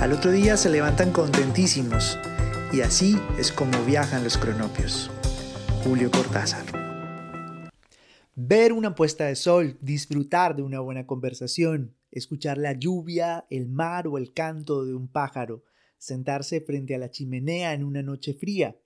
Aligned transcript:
Al 0.00 0.14
otro 0.14 0.30
día 0.30 0.56
se 0.56 0.70
levantan 0.70 1.12
contentísimos 1.12 2.18
y 2.72 2.80
así 2.80 3.18
es 3.38 3.52
como 3.52 3.84
viajan 3.84 4.24
los 4.24 4.38
cronopios. 4.38 5.10
Julio 5.84 6.10
Cortázar. 6.10 6.64
Ver 8.34 8.72
una 8.72 8.94
puesta 8.94 9.26
de 9.26 9.36
sol, 9.36 9.76
disfrutar 9.82 10.56
de 10.56 10.62
una 10.62 10.80
buena 10.80 11.06
conversación, 11.06 11.94
escuchar 12.10 12.56
la 12.56 12.72
lluvia, 12.72 13.44
el 13.50 13.68
mar 13.68 14.06
o 14.06 14.16
el 14.16 14.32
canto 14.32 14.86
de 14.86 14.94
un 14.94 15.06
pájaro, 15.06 15.64
sentarse 15.98 16.62
frente 16.62 16.94
a 16.94 16.98
la 16.98 17.10
chimenea 17.10 17.74
en 17.74 17.84
una 17.84 18.02
noche 18.02 18.32
fría. 18.32 18.78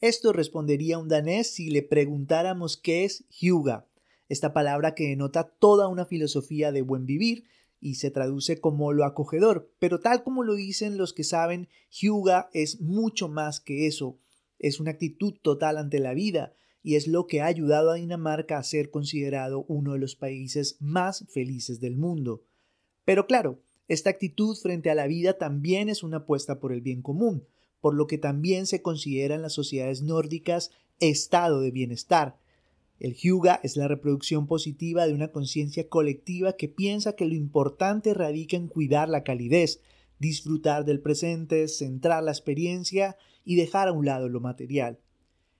Esto 0.00 0.32
respondería 0.32 0.96
un 0.96 1.08
danés 1.08 1.50
si 1.50 1.68
le 1.68 1.82
preguntáramos 1.82 2.78
qué 2.78 3.04
es 3.04 3.28
hyuga, 3.28 3.88
esta 4.30 4.54
palabra 4.54 4.94
que 4.94 5.08
denota 5.08 5.44
toda 5.44 5.88
una 5.88 6.06
filosofía 6.06 6.72
de 6.72 6.80
buen 6.80 7.04
vivir 7.04 7.44
y 7.82 7.96
se 7.96 8.12
traduce 8.12 8.60
como 8.60 8.92
lo 8.92 9.04
acogedor, 9.04 9.70
pero 9.80 9.98
tal 9.98 10.22
como 10.22 10.44
lo 10.44 10.54
dicen 10.54 10.96
los 10.96 11.12
que 11.12 11.24
saben, 11.24 11.68
hyuga 11.90 12.48
es 12.54 12.80
mucho 12.80 13.28
más 13.28 13.60
que 13.60 13.88
eso, 13.88 14.18
es 14.60 14.78
una 14.78 14.92
actitud 14.92 15.34
total 15.42 15.76
ante 15.76 15.98
la 15.98 16.14
vida 16.14 16.54
y 16.84 16.94
es 16.94 17.08
lo 17.08 17.26
que 17.26 17.40
ha 17.40 17.46
ayudado 17.46 17.90
a 17.90 17.96
Dinamarca 17.96 18.56
a 18.56 18.62
ser 18.62 18.90
considerado 18.90 19.64
uno 19.66 19.94
de 19.94 19.98
los 19.98 20.14
países 20.14 20.76
más 20.80 21.26
felices 21.28 21.80
del 21.80 21.96
mundo. 21.96 22.44
Pero 23.04 23.26
claro, 23.26 23.58
esta 23.88 24.10
actitud 24.10 24.56
frente 24.56 24.88
a 24.88 24.94
la 24.94 25.08
vida 25.08 25.36
también 25.36 25.88
es 25.88 26.04
una 26.04 26.18
apuesta 26.18 26.60
por 26.60 26.72
el 26.72 26.80
bien 26.80 27.02
común, 27.02 27.44
por 27.80 27.94
lo 27.94 28.06
que 28.06 28.16
también 28.16 28.66
se 28.66 28.80
considera 28.80 29.34
en 29.34 29.42
las 29.42 29.54
sociedades 29.54 30.02
nórdicas 30.02 30.70
estado 31.00 31.60
de 31.60 31.72
bienestar. 31.72 32.38
El 33.02 33.14
Hyuga 33.14 33.58
es 33.64 33.76
la 33.76 33.88
reproducción 33.88 34.46
positiva 34.46 35.08
de 35.08 35.12
una 35.12 35.32
conciencia 35.32 35.88
colectiva 35.88 36.52
que 36.52 36.68
piensa 36.68 37.16
que 37.16 37.24
lo 37.24 37.34
importante 37.34 38.14
radica 38.14 38.56
en 38.56 38.68
cuidar 38.68 39.08
la 39.08 39.24
calidez, 39.24 39.80
disfrutar 40.20 40.84
del 40.84 41.00
presente, 41.00 41.66
centrar 41.66 42.22
la 42.22 42.30
experiencia 42.30 43.16
y 43.44 43.56
dejar 43.56 43.88
a 43.88 43.92
un 43.92 44.06
lado 44.06 44.28
lo 44.28 44.38
material. 44.38 45.00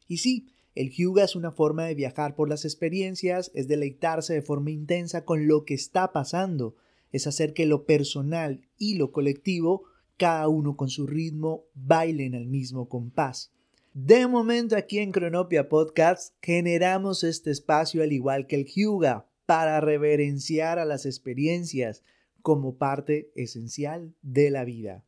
Y 0.07 0.19
sí, 0.19 0.53
el 0.77 0.91
Hyuga 0.91 1.25
es 1.25 1.35
una 1.35 1.51
forma 1.51 1.85
de 1.87 1.97
viajar 1.97 2.37
por 2.37 2.49
las 2.49 2.65
experiencias, 2.65 3.51
es 3.55 3.67
deleitarse 3.67 4.35
de 4.35 4.43
forma 4.43 4.71
intensa 4.71 5.25
con 5.25 5.49
lo 5.49 5.65
que 5.65 5.75
está 5.75 6.13
pasando, 6.13 6.77
es 7.11 7.27
hacer 7.27 7.55
que 7.55 7.67
lo 7.67 7.87
personal 7.87 8.61
y 8.79 8.95
lo 8.95 9.11
colectivo, 9.11 9.83
cada 10.17 10.47
uno 10.47 10.77
con 10.77 10.91
su 10.91 11.09
ritmo, 11.09 11.65
bailen 11.75 12.37
al 12.37 12.47
mismo 12.47 12.89
compás. 12.89 13.51
De 13.95 14.27
momento 14.27 14.77
aquí 14.77 14.99
en 14.99 15.13
Cronopia 15.13 15.69
Podcast 15.69 16.35
generamos 16.43 17.25
este 17.25 17.51
espacio 17.51 18.03
al 18.03 18.13
igual 18.13 18.47
que 18.47 18.57
el 18.57 18.65
Hyuga 18.65 19.29
para 19.47 19.81
reverenciar 19.81 20.79
a 20.79 20.85
las 20.85 21.07
experiencias 21.07 22.03
como 22.43 22.79
parte 22.79 23.31
esencial 23.35 24.15
de 24.23 24.51
la 24.51 24.65
vida. 24.65 25.05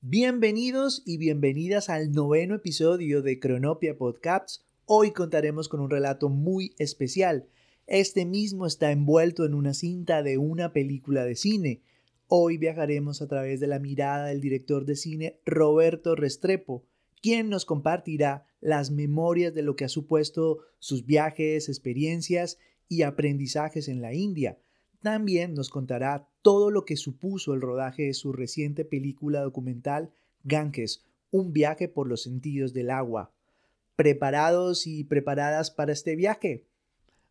Bienvenidos 0.00 1.02
y 1.06 1.18
bienvenidas 1.18 1.88
al 1.88 2.12
noveno 2.12 2.56
episodio 2.56 3.22
de 3.22 3.38
Cronopia 3.38 3.96
Podcasts. 3.96 4.64
Hoy 4.84 5.12
contaremos 5.12 5.68
con 5.68 5.80
un 5.80 5.90
relato 5.90 6.28
muy 6.28 6.74
especial 6.78 7.48
este 7.86 8.24
mismo 8.24 8.66
está 8.66 8.90
envuelto 8.90 9.44
en 9.44 9.54
una 9.54 9.72
cinta 9.72 10.24
de 10.24 10.38
una 10.38 10.72
película 10.72 11.24
de 11.24 11.36
cine. 11.36 11.82
Hoy 12.26 12.58
viajaremos 12.58 13.22
a 13.22 13.28
través 13.28 13.60
de 13.60 13.68
la 13.68 13.78
mirada 13.78 14.26
del 14.26 14.40
director 14.40 14.84
de 14.86 14.96
cine 14.96 15.38
Roberto 15.46 16.16
Restrepo, 16.16 16.84
quien 17.26 17.48
nos 17.48 17.64
compartirá 17.64 18.46
las 18.60 18.92
memorias 18.92 19.52
de 19.52 19.62
lo 19.62 19.74
que 19.74 19.84
ha 19.84 19.88
supuesto 19.88 20.60
sus 20.78 21.06
viajes, 21.06 21.68
experiencias 21.68 22.56
y 22.88 23.02
aprendizajes 23.02 23.88
en 23.88 24.00
la 24.00 24.14
India. 24.14 24.60
También 25.02 25.52
nos 25.52 25.68
contará 25.68 26.28
todo 26.40 26.70
lo 26.70 26.84
que 26.84 26.96
supuso 26.96 27.52
el 27.52 27.62
rodaje 27.62 28.04
de 28.04 28.14
su 28.14 28.32
reciente 28.32 28.84
película 28.84 29.40
documental 29.40 30.12
Ganges, 30.44 31.04
un 31.32 31.52
viaje 31.52 31.88
por 31.88 32.06
los 32.06 32.22
sentidos 32.22 32.72
del 32.72 32.90
agua. 32.90 33.32
¿Preparados 33.96 34.86
y 34.86 35.02
preparadas 35.02 35.72
para 35.72 35.92
este 35.92 36.14
viaje? 36.14 36.68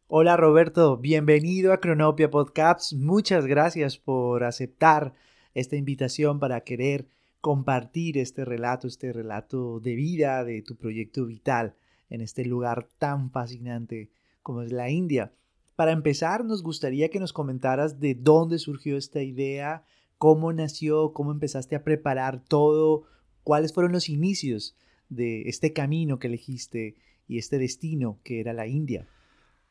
Hola 0.08 0.36
Roberto, 0.36 0.98
bienvenido 0.98 1.72
a 1.72 1.80
Cronopia 1.80 2.30
Podcasts. 2.30 2.92
Muchas 2.92 3.46
gracias 3.46 3.98
por 3.98 4.44
aceptar 4.44 5.14
esta 5.54 5.78
invitación 5.78 6.38
para 6.42 6.60
querer 6.66 7.08
compartir 7.46 8.18
este 8.18 8.44
relato, 8.44 8.88
este 8.88 9.14
relato 9.14 9.80
de 9.80 9.94
vida 9.94 10.44
de 10.44 10.64
tu 10.64 10.76
proyecto 10.78 11.28
vital 11.28 11.76
en 12.10 12.22
este 12.22 12.44
lugar 12.44 12.88
tan 12.98 13.30
fascinante 13.30 14.10
como 14.42 14.64
es 14.64 14.72
la 14.72 14.90
India. 14.90 15.32
Para 15.76 15.92
empezar, 15.92 16.44
nos 16.44 16.64
gustaría 16.64 17.10
que 17.10 17.20
nos 17.20 17.34
comentaras 17.34 18.00
de 18.00 18.16
dónde 18.16 18.58
surgió 18.58 18.98
esta 18.98 19.22
idea, 19.22 19.86
cómo 20.18 20.54
nació, 20.54 21.14
cómo 21.14 21.32
empezaste 21.32 21.76
a 21.76 21.84
preparar 21.84 22.44
todo, 22.44 23.04
cuáles 23.44 23.74
fueron 23.74 23.92
los 23.92 24.10
inicios 24.10 24.76
de 25.10 25.44
este 25.44 25.72
camino 25.72 26.18
que 26.18 26.26
elegiste 26.26 26.96
y 27.28 27.38
este 27.38 27.60
destino 27.60 28.18
que 28.24 28.40
era 28.40 28.54
la 28.54 28.66
India. 28.66 29.08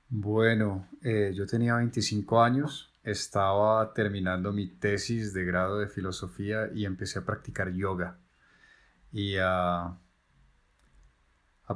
Bueno, 0.09 0.87
eh, 1.03 1.33
yo 1.35 1.45
tenía 1.45 1.75
25 1.75 2.41
años, 2.41 2.94
estaba 3.05 3.93
terminando 3.95 4.53
mi 4.53 4.67
tesis 4.67 5.33
de 5.33 5.45
grado 5.45 5.79
de 5.79 5.89
filosofía 5.89 6.71
y 6.75 6.85
empecé 6.87 7.19
a 7.19 7.25
practicar 7.25 7.73
yoga. 7.73 8.19
Y 9.13 9.37
a 9.37 9.97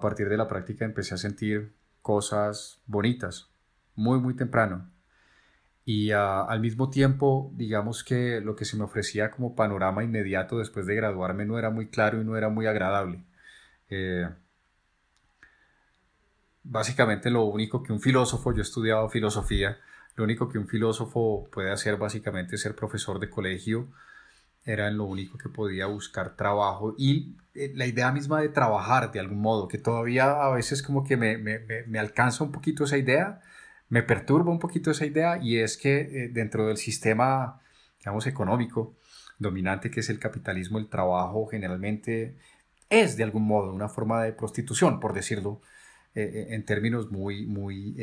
partir 0.00 0.28
de 0.28 0.36
la 0.36 0.48
práctica 0.48 0.84
empecé 0.84 1.14
a 1.14 1.18
sentir 1.18 1.72
cosas 2.02 2.80
bonitas, 2.86 3.50
muy, 3.94 4.18
muy 4.18 4.34
temprano. 4.34 4.90
Y 5.84 6.10
al 6.10 6.60
mismo 6.60 6.90
tiempo, 6.90 7.50
digamos 7.54 8.04
que 8.04 8.42
lo 8.42 8.56
que 8.56 8.66
se 8.66 8.76
me 8.76 8.84
ofrecía 8.84 9.30
como 9.30 9.54
panorama 9.54 10.04
inmediato 10.04 10.58
después 10.58 10.84
de 10.86 10.94
graduarme 10.94 11.46
no 11.46 11.58
era 11.58 11.70
muy 11.70 11.88
claro 11.88 12.20
y 12.20 12.24
no 12.24 12.36
era 12.36 12.50
muy 12.50 12.66
agradable. 12.66 13.24
Eh, 13.88 14.28
básicamente 16.62 17.30
lo 17.30 17.44
único 17.44 17.82
que 17.82 17.94
un 17.94 18.00
filósofo, 18.00 18.52
yo 18.52 18.58
he 18.58 18.62
estudiado 18.62 19.08
filosofía, 19.08 19.78
lo 20.18 20.24
único 20.24 20.48
que 20.48 20.58
un 20.58 20.66
filósofo 20.66 21.48
puede 21.52 21.70
hacer 21.70 21.96
básicamente 21.96 22.56
es 22.56 22.62
ser 22.62 22.74
profesor 22.74 23.20
de 23.20 23.30
colegio, 23.30 23.88
era 24.64 24.90
lo 24.90 25.04
único 25.04 25.38
que 25.38 25.48
podía 25.48 25.86
buscar 25.86 26.34
trabajo. 26.34 26.92
Y 26.98 27.36
eh, 27.54 27.72
la 27.76 27.86
idea 27.86 28.10
misma 28.10 28.40
de 28.40 28.48
trabajar 28.48 29.12
de 29.12 29.20
algún 29.20 29.40
modo, 29.40 29.68
que 29.68 29.78
todavía 29.78 30.42
a 30.42 30.50
veces 30.50 30.82
como 30.82 31.04
que 31.04 31.16
me, 31.16 31.38
me, 31.38 31.60
me 31.86 31.98
alcanza 32.00 32.42
un 32.42 32.50
poquito 32.50 32.82
esa 32.82 32.98
idea, 32.98 33.40
me 33.88 34.02
perturba 34.02 34.50
un 34.50 34.58
poquito 34.58 34.90
esa 34.90 35.06
idea 35.06 35.38
y 35.40 35.58
es 35.58 35.76
que 35.76 36.00
eh, 36.00 36.28
dentro 36.32 36.66
del 36.66 36.78
sistema, 36.78 37.60
digamos, 38.00 38.26
económico 38.26 38.96
dominante 39.38 39.88
que 39.88 40.00
es 40.00 40.10
el 40.10 40.18
capitalismo, 40.18 40.78
el 40.78 40.88
trabajo 40.88 41.46
generalmente 41.46 42.36
es 42.90 43.16
de 43.16 43.22
algún 43.22 43.46
modo 43.46 43.72
una 43.72 43.88
forma 43.88 44.24
de 44.24 44.32
prostitución, 44.32 44.98
por 44.98 45.12
decirlo 45.12 45.60
eh, 46.16 46.48
en 46.50 46.64
términos 46.64 47.12
muy, 47.12 47.46
muy 47.46 47.94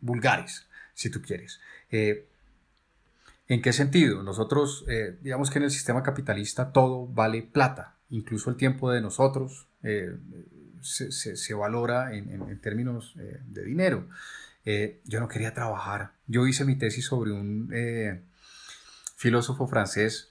vulgares, 0.00 0.66
si 0.94 1.10
tú 1.10 1.20
quieres. 1.22 1.60
¿En 1.90 3.62
qué 3.62 3.72
sentido? 3.72 4.22
Nosotros, 4.22 4.84
digamos 5.22 5.50
que 5.50 5.58
en 5.58 5.64
el 5.64 5.70
sistema 5.70 6.02
capitalista 6.02 6.72
todo 6.72 7.06
vale 7.06 7.42
plata, 7.42 7.96
incluso 8.10 8.50
el 8.50 8.56
tiempo 8.56 8.90
de 8.90 9.00
nosotros 9.00 9.66
se, 9.82 11.10
se, 11.10 11.54
valora 11.54 12.14
en, 12.14 12.30
en, 12.30 12.60
términos 12.60 13.14
de 13.16 13.64
dinero. 13.64 14.06
yo 14.64 15.20
no 15.20 15.28
quería 15.28 15.52
trabajar. 15.52 16.12
Yo 16.26 16.46
hice 16.46 16.64
mi 16.64 16.76
tesis 16.76 17.06
sobre 17.06 17.32
un 17.32 17.72
filósofo 19.16 19.66
francés 19.66 20.30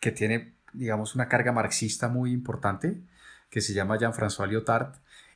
que 0.00 0.10
tiene, 0.10 0.54
digamos, 0.72 1.14
una 1.14 1.28
carga 1.28 1.52
marxista 1.52 2.08
muy 2.08 2.32
importante, 2.32 2.98
que 3.50 3.60
se 3.60 3.74
llama 3.74 3.98
Jean-François 3.98 4.48
Lyotard, 4.48 4.94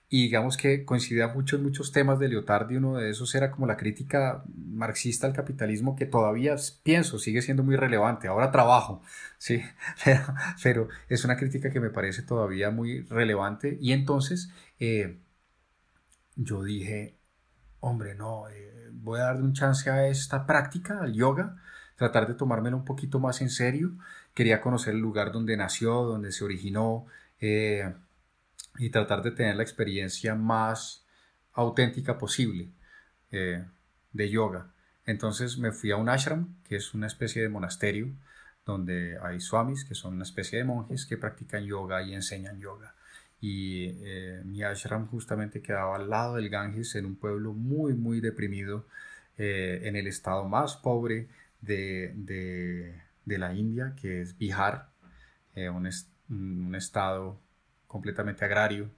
y 0.09 0.25
digamos 0.25 0.57
que 0.57 0.85
coincidía 0.85 1.29
mucho 1.29 1.57
en 1.57 1.63
muchos 1.63 1.91
temas 1.91 2.19
de 2.19 2.29
Lyotard 2.29 2.71
uno 2.73 2.97
de 2.97 3.11
esos 3.11 3.35
era 3.35 3.51
como 3.51 3.67
la 3.67 3.77
crítica 3.77 4.45
marxista 4.55 5.27
al 5.27 5.33
capitalismo 5.33 5.97
que 5.97 6.07
todavía 6.07 6.57
pienso 6.83 7.19
sigue 7.19 7.43
siendo 7.43 7.63
muy 7.63 7.77
relevante. 7.77 8.29
Ahora 8.29 8.51
trabajo, 8.51 9.03
sí, 9.39 9.63
pero, 10.63 10.89
es 11.09 11.25
una 11.25 11.37
crítica 11.37 11.71
que 11.71 11.81
me 11.81 11.91
parece 11.91 12.23
todavía 12.23 12.71
muy 12.71 13.03
relevante 13.03 13.79
y 13.81 13.93
entonces 13.93 14.51
eh, 14.79 15.19
yo 16.37 16.63
dije, 16.63 17.19
hombre, 17.81 18.15
no, 18.15 18.49
eh, 18.49 18.91
voy 18.93 19.21
a 19.21 19.25
darle 19.25 19.43
un 19.43 19.53
chance 19.53 19.91
a 19.91 20.09
esta 20.09 20.47
práctica, 20.47 21.01
al 21.01 21.13
yoga, 21.15 21.57
tratar 21.97 22.27
de 22.27 22.35
tomármelo 22.35 22.77
un 22.77 22.85
poquito 22.85 23.21
más 23.21 23.41
en 23.41 23.51
serio. 23.51 23.93
Quería 24.35 24.61
conocer 24.61 24.95
el 24.95 25.01
lugar 25.01 25.33
donde 25.33 25.57
nació, 25.57 26.03
donde 26.03 26.33
se 26.33 26.45
originó 26.45 27.07
eh, 27.41 27.95
y 28.79 28.91
tratar 28.91 29.23
de 29.23 29.31
tener 29.31 29.57
la 29.57 29.63
experiencia 29.63 30.35
más 30.35 31.05
auténtica 31.53 32.19
posible 32.19 32.71
eh, 33.31 33.65
de 34.13 34.31
yoga. 34.31 34.71
Entonces 35.07 35.59
me 35.59 35.73
fui 35.73 35.91
a 35.91 35.97
un 35.97 36.09
ashram, 36.09 36.57
que 36.65 36.77
es 36.77 36.95
una 36.95 37.07
especie 37.07 37.43
de 37.43 37.49
monasterio, 37.49 38.09
donde 38.65 39.19
hay 39.23 39.41
swamis, 39.41 39.85
que 39.85 39.95
son 39.95 40.15
una 40.15 40.25
especie 40.25 40.59
de 40.59 40.65
monjes 40.65 41.07
que 41.07 41.19
practican 41.19 41.65
yoga 41.65 42.03
y 42.03 42.15
enseñan 42.15 42.61
yoga. 42.61 42.95
Y 43.41 43.97
eh, 44.03 44.41
mi 44.45 44.63
ashram 44.63 45.07
justamente 45.09 45.61
quedaba 45.61 45.97
al 45.97 46.09
lado 46.09 46.37
del 46.37 46.49
Ganges, 46.49 46.95
en 46.95 47.05
un 47.05 47.17
pueblo 47.17 47.53
muy, 47.53 47.93
muy 47.93 48.21
deprimido, 48.21 48.87
eh, 49.37 49.83
en 49.85 49.97
el 49.97 50.07
estado 50.07 50.49
más 50.49 50.77
pobre 50.77 51.29
de, 51.61 52.13
de, 52.17 53.39
la 53.39 53.53
India, 53.55 53.95
que 54.01 54.23
es 54.23 54.39
Bihar, 54.39 54.89
un, 55.57 55.91
un, 56.31 56.75
estado 56.75 57.39
completamente 57.95 58.45
agrario, 58.45 58.91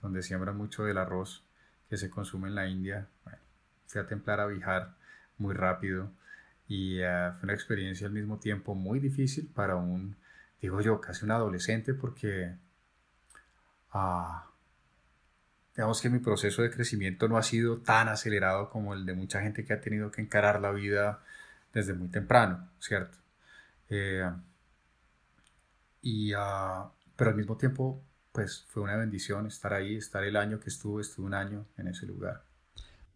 donde 0.00 0.22
siembra 0.22 0.52
mucho 0.52 0.84
del 0.84 0.98
arroz 0.98 1.42
que 1.90 1.96
se 1.96 2.10
consume 2.10 2.46
en 2.46 2.54
la 2.54 2.68
India. 2.68 3.08
Bueno, 3.24 3.40
fui 3.88 4.00
a 4.00 4.06
templar 4.06 4.38
a 4.38 4.46
Bihar 4.46 4.94
muy 5.38 5.52
rápido 5.52 6.12
y 6.68 7.00
eh, 7.00 7.32
fue 7.32 7.46
una 7.46 7.54
experiencia 7.54 8.06
al 8.06 8.12
mismo 8.12 8.38
tiempo 8.38 8.76
muy 8.76 9.00
difícil 9.00 9.50
para 9.52 9.74
un, 9.74 10.14
digo 10.62 10.80
yo, 10.80 11.00
casi 11.00 11.24
un 11.24 11.32
adolescente 11.32 11.92
porque 11.92 12.54
ah, 13.92 14.46
digamos 15.74 16.00
que 16.00 16.08
mi 16.08 16.20
proceso 16.20 16.62
de 16.62 16.70
crecimiento 16.70 17.26
no 17.26 17.36
ha 17.36 17.42
sido 17.42 17.78
tan 17.78 18.06
acelerado 18.06 18.70
como 18.70 18.94
el 18.94 19.06
de 19.06 19.14
mucha 19.14 19.40
gente 19.40 19.64
que 19.64 19.72
ha 19.72 19.80
tenido 19.80 20.12
que 20.12 20.22
encarar 20.22 20.60
la 20.60 20.70
vida 20.70 21.20
desde 21.72 21.94
muy 21.94 22.06
temprano, 22.06 22.70
¿cierto? 22.78 23.18
Eh, 23.88 24.30
y, 26.00 26.32
ah, 26.36 26.92
pero 27.16 27.30
al 27.30 27.36
mismo 27.36 27.56
tiempo, 27.56 28.02
pues 28.32 28.64
fue 28.68 28.82
una 28.82 28.96
bendición 28.96 29.46
estar 29.46 29.72
ahí, 29.72 29.96
estar 29.96 30.24
el 30.24 30.36
año 30.36 30.60
que 30.60 30.70
estuve, 30.70 31.02
estuve 31.02 31.26
un 31.26 31.34
año 31.34 31.66
en 31.76 31.88
ese 31.88 32.06
lugar. 32.06 32.44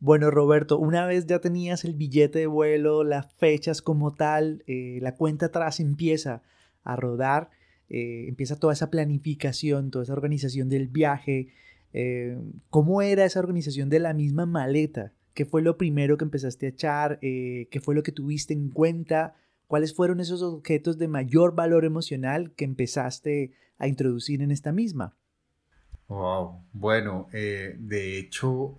Bueno, 0.00 0.30
Roberto, 0.30 0.78
una 0.78 1.06
vez 1.06 1.26
ya 1.26 1.40
tenías 1.40 1.84
el 1.84 1.94
billete 1.94 2.38
de 2.38 2.46
vuelo, 2.46 3.02
las 3.02 3.32
fechas 3.34 3.82
como 3.82 4.14
tal, 4.14 4.62
eh, 4.68 4.98
la 5.02 5.16
cuenta 5.16 5.46
atrás 5.46 5.80
empieza 5.80 6.42
a 6.84 6.94
rodar, 6.94 7.50
eh, 7.88 8.26
empieza 8.28 8.60
toda 8.60 8.72
esa 8.72 8.90
planificación, 8.90 9.90
toda 9.90 10.04
esa 10.04 10.12
organización 10.12 10.68
del 10.68 10.86
viaje. 10.86 11.48
Eh, 11.92 12.38
¿Cómo 12.70 13.02
era 13.02 13.24
esa 13.24 13.40
organización 13.40 13.88
de 13.88 13.98
la 13.98 14.14
misma 14.14 14.46
maleta? 14.46 15.12
¿Qué 15.34 15.44
fue 15.44 15.62
lo 15.62 15.76
primero 15.76 16.16
que 16.16 16.24
empezaste 16.24 16.66
a 16.66 16.68
echar? 16.68 17.18
¿Qué 17.20 17.80
fue 17.82 17.96
lo 17.96 18.04
que 18.04 18.12
tuviste 18.12 18.54
en 18.54 18.70
cuenta? 18.70 19.34
¿Cuáles 19.68 19.94
fueron 19.94 20.18
esos 20.18 20.42
objetos 20.42 20.98
de 20.98 21.06
mayor 21.06 21.54
valor 21.54 21.84
emocional 21.84 22.52
que 22.56 22.64
empezaste 22.64 23.52
a 23.78 23.86
introducir 23.86 24.42
en 24.42 24.50
esta 24.50 24.72
misma? 24.72 25.14
Wow, 26.08 26.64
bueno, 26.72 27.28
de 27.30 28.18
hecho 28.18 28.76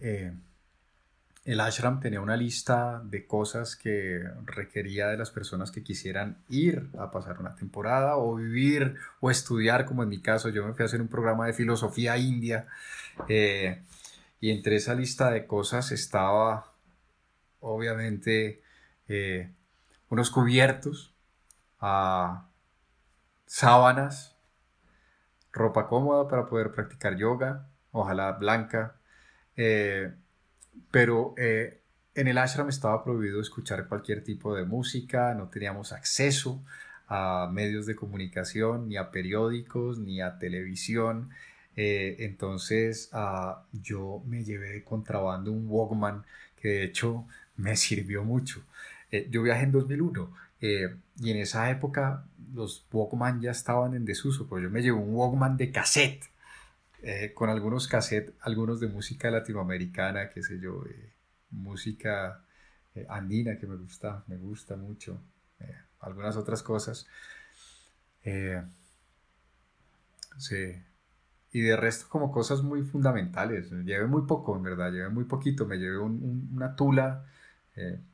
el 1.46 1.62
ashram 1.62 2.00
tenía 2.00 2.22
una 2.22 2.38
lista 2.38 3.02
de 3.04 3.26
cosas 3.26 3.76
que 3.76 4.22
requería 4.46 5.08
de 5.08 5.18
las 5.18 5.32
personas 5.32 5.72
que 5.72 5.82
quisieran 5.82 6.38
ir 6.48 6.90
a 7.00 7.10
pasar 7.10 7.40
una 7.40 7.56
temporada 7.56 8.18
o 8.18 8.36
vivir 8.36 8.98
o 9.20 9.32
estudiar, 9.32 9.86
como 9.86 10.04
en 10.04 10.10
mi 10.10 10.22
caso, 10.22 10.50
yo 10.50 10.64
me 10.64 10.74
fui 10.74 10.84
a 10.84 10.86
hacer 10.86 11.02
un 11.02 11.08
programa 11.08 11.48
de 11.48 11.54
filosofía 11.54 12.18
india 12.18 12.68
eh, 13.28 13.82
y 14.40 14.52
entre 14.52 14.76
esa 14.76 14.94
lista 14.94 15.32
de 15.32 15.48
cosas 15.48 15.92
estaba 15.92 16.72
obviamente 17.62 18.62
eh, 19.08 19.50
unos 20.10 20.32
cubiertos, 20.32 21.14
ah, 21.80 22.48
sábanas, 23.46 24.36
ropa 25.52 25.88
cómoda 25.88 26.28
para 26.28 26.46
poder 26.46 26.72
practicar 26.72 27.16
yoga, 27.18 27.68
ojalá 27.92 28.32
blanca. 28.34 28.96
Eh, 29.56 30.14
pero 30.92 31.34
eh, 31.38 31.82
en 32.16 32.28
el 32.28 32.38
ashram 32.38 32.70
estaba 32.70 33.04
prohibido 33.04 33.42
escuchar 33.42 33.88
cualquier 33.88 34.24
tipo 34.24 34.56
de 34.56 34.66
música, 34.66 35.34
no 35.34 35.50
teníamos 35.50 35.92
acceso 35.92 36.64
a 37.08 37.50
medios 37.52 37.86
de 37.86 37.96
comunicación, 37.96 38.88
ni 38.88 38.98
a 38.98 39.12
periódicos, 39.12 40.00
ni 40.00 40.22
a 40.22 40.38
televisión. 40.38 41.30
Eh, 41.76 42.18
entonces 42.20 43.10
ah, 43.14 43.64
yo 43.72 44.22
me 44.28 44.44
llevé 44.44 44.70
de 44.72 44.84
contrabando 44.84 45.52
un 45.52 45.66
Walkman 45.68 46.26
que 46.62 46.68
de 46.70 46.84
hecho 46.84 47.26
me 47.58 47.76
sirvió 47.76 48.24
mucho. 48.24 48.64
Eh, 49.12 49.28
yo 49.32 49.42
viajé 49.44 49.64
en 49.64 49.72
2001 49.72 50.34
y 50.62 51.32
en 51.32 51.38
esa 51.38 51.70
época 51.72 52.26
los 52.54 52.86
Walkman 52.92 53.42
ya 53.42 53.52
estaban 53.52 53.94
en 53.94 54.06
desuso, 54.06 54.48
pero 54.50 54.62
yo 54.62 54.70
me 54.70 54.82
llevé 54.82 54.98
un 54.98 55.14
Walkman 55.14 55.56
de 55.56 55.72
cassette 55.72 56.30
eh, 57.02 57.32
con 57.34 57.50
algunos 57.50 57.88
cassettes, 57.88 58.34
algunos 58.42 58.80
de 58.82 58.88
música 58.88 59.32
latinoamericana, 59.32 60.30
qué 60.30 60.44
sé 60.44 60.60
yo, 60.60 60.84
eh, 60.86 61.14
música 61.52 62.44
eh, 62.94 63.06
andina 63.10 63.58
que 63.58 63.68
me 63.68 63.78
gusta, 63.78 64.24
me 64.28 64.36
gusta 64.38 64.76
mucho, 64.76 65.22
algunas 66.02 66.36
otras 66.38 66.64
cosas. 66.64 67.08
sí. 70.38 70.84
Y 71.52 71.62
de 71.62 71.76
resto 71.76 72.08
como 72.10 72.32
cosas 72.32 72.62
muy 72.62 72.84
fundamentales. 72.84 73.72
Llevé 73.72 74.06
muy 74.06 74.24
poco, 74.28 74.56
en 74.56 74.62
verdad, 74.64 74.92
llevé 74.92 75.10
muy 75.10 75.24
poquito. 75.24 75.66
Me 75.66 75.78
llevé 75.78 75.98
una 75.98 76.76
tula 76.76 77.26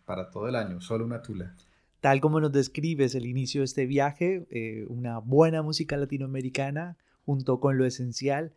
para 0.06 0.30
todo 0.30 0.48
el 0.48 0.56
año, 0.56 0.82
solo 0.82 1.06
una 1.06 1.22
tula. 1.22 1.56
Tal 2.02 2.22
como 2.22 2.40
nos 2.40 2.52
describes 2.52 3.16
el 3.16 3.26
inicio 3.26 3.62
de 3.62 3.66
este 3.66 3.86
viaje, 3.86 4.46
una 4.90 5.20
buena 5.20 5.62
música 5.62 5.98
latinoamericana 5.98 6.98
junto 7.26 7.60
con 7.60 7.78
lo 7.78 7.86
esencial 7.86 8.54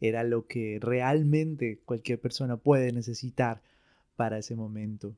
era 0.00 0.24
lo 0.24 0.46
que 0.46 0.78
realmente 0.80 1.80
cualquier 1.84 2.20
persona 2.20 2.56
puede 2.56 2.92
necesitar 2.92 3.62
para 4.16 4.38
ese 4.38 4.54
momento. 4.54 5.16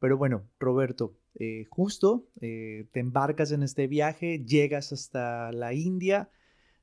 Pero 0.00 0.16
bueno, 0.16 0.44
Roberto, 0.60 1.14
eh, 1.34 1.64
justo 1.68 2.26
eh, 2.40 2.86
te 2.92 3.00
embarcas 3.00 3.50
en 3.52 3.62
este 3.62 3.86
viaje, 3.86 4.44
llegas 4.44 4.92
hasta 4.92 5.50
la 5.52 5.72
India, 5.72 6.30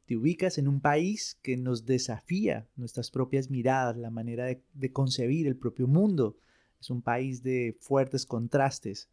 te 0.05 0.17
ubicas 0.17 0.57
en 0.57 0.67
un 0.67 0.81
país 0.81 1.39
que 1.41 1.57
nos 1.57 1.85
desafía 1.85 2.67
nuestras 2.75 3.09
propias 3.11 3.49
miradas, 3.49 3.97
la 3.97 4.11
manera 4.11 4.45
de 4.45 4.91
concebir 4.91 5.47
el 5.47 5.55
propio 5.55 5.87
mundo. 5.87 6.37
Es 6.85 6.91
un 6.91 7.01
país 7.01 7.41
de 7.41 7.75
fuertes 7.79 8.27
contrastes. 8.27 9.09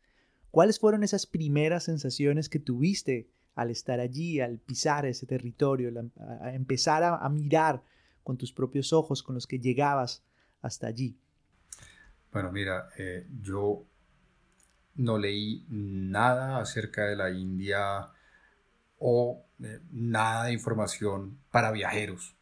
¿Cuáles 0.51 0.79
fueron 0.79 1.05
esas 1.05 1.25
primeras 1.25 1.85
sensaciones 1.85 2.51
que 2.51 2.59
tuviste 2.59 3.31
al 3.55 3.71
estar 3.71 3.99
allí, 3.99 4.41
al 4.41 4.59
pisar 4.59 5.07
ese 5.07 5.25
territorio, 5.25 5.91
a 6.43 6.53
empezar 6.53 7.03
a, 7.03 7.27
mirar 7.31 7.83
con 8.23 8.37
tus 8.37 8.53
propios 8.53 8.93
ojos 8.93 9.23
con 9.23 9.35
los 9.35 9.47
que 9.47 9.59
llegabas 9.59 10.23
hasta 10.61 10.87
allí? 10.87 11.17
Bueno, 12.31 12.53
mira, 12.53 12.91
eh, 12.99 13.27
yo 13.41 13.87
no 14.97 15.17
leí 15.17 15.65
nada 15.71 16.59
acerca 16.59 17.07
de 17.07 17.17
la 17.17 17.31
India 17.31 18.11
o 18.99 19.47
eh, 19.65 19.81
nada 19.91 20.45
de 20.45 20.53
información 20.53 21.39
para 21.51 21.73
viajeros. 21.73 22.37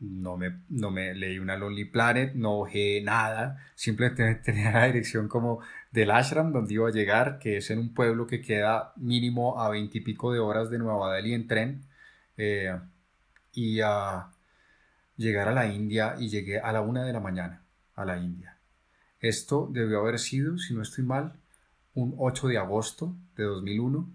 No 0.00 0.36
me, 0.36 0.60
no 0.68 0.90
me 0.90 1.12
leí 1.14 1.38
una 1.38 1.56
Lonely 1.56 1.86
Planet, 1.86 2.34
no 2.34 2.60
ojé 2.60 3.00
nada, 3.02 3.58
simplemente 3.74 4.34
tenía 4.44 4.70
la 4.70 4.86
dirección 4.86 5.28
como 5.28 5.60
del 5.90 6.10
ashram 6.12 6.52
donde 6.52 6.74
iba 6.74 6.88
a 6.88 6.92
llegar, 6.92 7.38
que 7.40 7.56
es 7.56 7.70
en 7.70 7.80
un 7.80 7.94
pueblo 7.94 8.26
que 8.26 8.40
queda 8.40 8.92
mínimo 8.96 9.60
a 9.60 9.68
veintipico 9.70 10.32
de 10.32 10.38
horas 10.38 10.70
de 10.70 10.78
Nueva 10.78 11.14
Delhi 11.14 11.34
en 11.34 11.46
tren. 11.48 11.82
Eh, 12.36 12.72
y 13.52 13.80
a 13.80 14.30
llegar 15.16 15.48
a 15.48 15.52
la 15.52 15.66
India 15.66 16.14
y 16.18 16.28
llegué 16.28 16.60
a 16.60 16.72
la 16.72 16.80
una 16.80 17.04
de 17.04 17.12
la 17.12 17.20
mañana 17.20 17.64
a 17.96 18.04
la 18.04 18.18
India. 18.18 18.56
Esto 19.20 19.68
debió 19.70 20.00
haber 20.00 20.20
sido, 20.20 20.58
si 20.58 20.74
no 20.74 20.82
estoy 20.82 21.04
mal, 21.04 21.34
un 21.94 22.14
8 22.16 22.46
de 22.48 22.58
agosto 22.58 23.16
de 23.36 23.44
2001. 23.44 24.08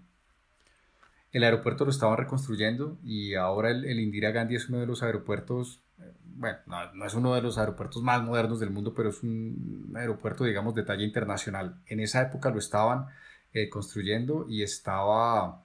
El 1.34 1.42
aeropuerto 1.42 1.84
lo 1.84 1.90
estaban 1.90 2.16
reconstruyendo 2.16 2.96
y 3.02 3.34
ahora 3.34 3.70
el, 3.70 3.98
Indira 3.98 4.30
Gandhi 4.30 4.54
es 4.54 4.68
uno 4.68 4.78
de 4.78 4.86
los 4.86 5.02
aeropuertos, 5.02 5.82
eh, 5.98 6.14
bueno, 6.24 6.58
no, 6.94 7.04
es 7.04 7.14
uno 7.14 7.34
de 7.34 7.42
los 7.42 7.58
aeropuertos 7.58 8.04
más 8.04 8.22
modernos 8.22 8.60
del 8.60 8.70
mundo, 8.70 8.94
pero 8.94 9.10
es 9.10 9.20
un 9.24 9.92
aeropuerto, 9.96 10.44
digamos, 10.44 10.76
de 10.76 10.84
talla 10.84 11.02
internacional. 11.02 11.80
En 11.86 11.98
esa 11.98 12.22
época 12.22 12.50
lo 12.50 12.60
estaban 12.60 13.06
eh, 13.52 13.68
construyendo 13.68 14.46
y 14.48 14.62
estaba 14.62 15.64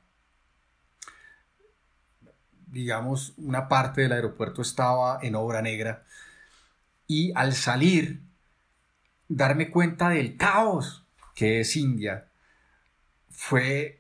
digamos, 2.66 3.34
una 3.38 3.68
parte 3.68 4.02
del 4.02 4.12
aeropuerto 4.14 4.64
estaba 4.64 5.20
en 5.22 5.36
obra 5.36 5.62
negra. 5.62 6.04
Y 7.08 7.32
al 7.36 7.54
salir, 7.54 8.22
darme 9.28 9.70
cuenta 9.70 10.10
del 10.10 10.36
caos 10.36 11.06
que 11.36 11.62
es 11.62 11.76
India 11.76 12.28
fue 13.30 13.99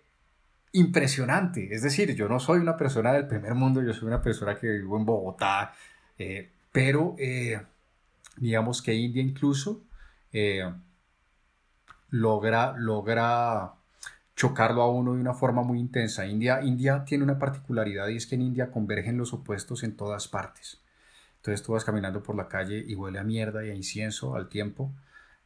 impresionante. 0.71 1.73
Es 1.73 1.81
decir, 1.81 2.15
yo 2.15 2.27
no 2.27 2.39
soy 2.39 2.59
una 2.59 2.77
persona 2.77 3.13
del 3.13 3.27
primer 3.27 3.55
mundo, 3.55 3.81
yo 3.81 3.93
soy 3.93 4.07
una 4.07 4.21
persona 4.21 4.55
que 4.55 4.69
vivo 4.69 4.97
en 4.97 5.05
Bogotá, 5.05 5.73
eh, 6.17 6.49
pero 6.71 7.15
eh, 7.17 7.61
digamos 8.38 8.81
que 8.81 8.93
India 8.93 9.21
incluso 9.21 9.83
eh, 10.31 10.71
logra, 12.11 12.73
logra 12.77 13.73
chocarlo 14.35 14.81
a 14.81 14.89
uno 14.89 15.15
de 15.15 15.21
una 15.21 15.33
forma 15.33 15.63
muy 15.63 15.79
intensa. 15.79 16.25
India, 16.25 16.61
India 16.63 17.03
tiene 17.05 17.23
una 17.23 17.38
particularidad 17.38 18.07
y 18.07 18.15
es 18.15 18.25
que 18.25 18.35
en 18.35 18.43
India 18.43 18.71
convergen 18.71 19.17
los 19.17 19.33
opuestos 19.33 19.83
en 19.83 19.97
todas 19.97 20.27
partes. 20.27 20.79
Entonces 21.38 21.65
tú 21.65 21.73
vas 21.73 21.83
caminando 21.83 22.21
por 22.23 22.35
la 22.35 22.47
calle 22.47 22.83
y 22.85 22.95
huele 22.95 23.19
a 23.19 23.23
mierda 23.23 23.65
y 23.65 23.69
a 23.69 23.75
incienso 23.75 24.35
al 24.35 24.49
tiempo. 24.49 24.93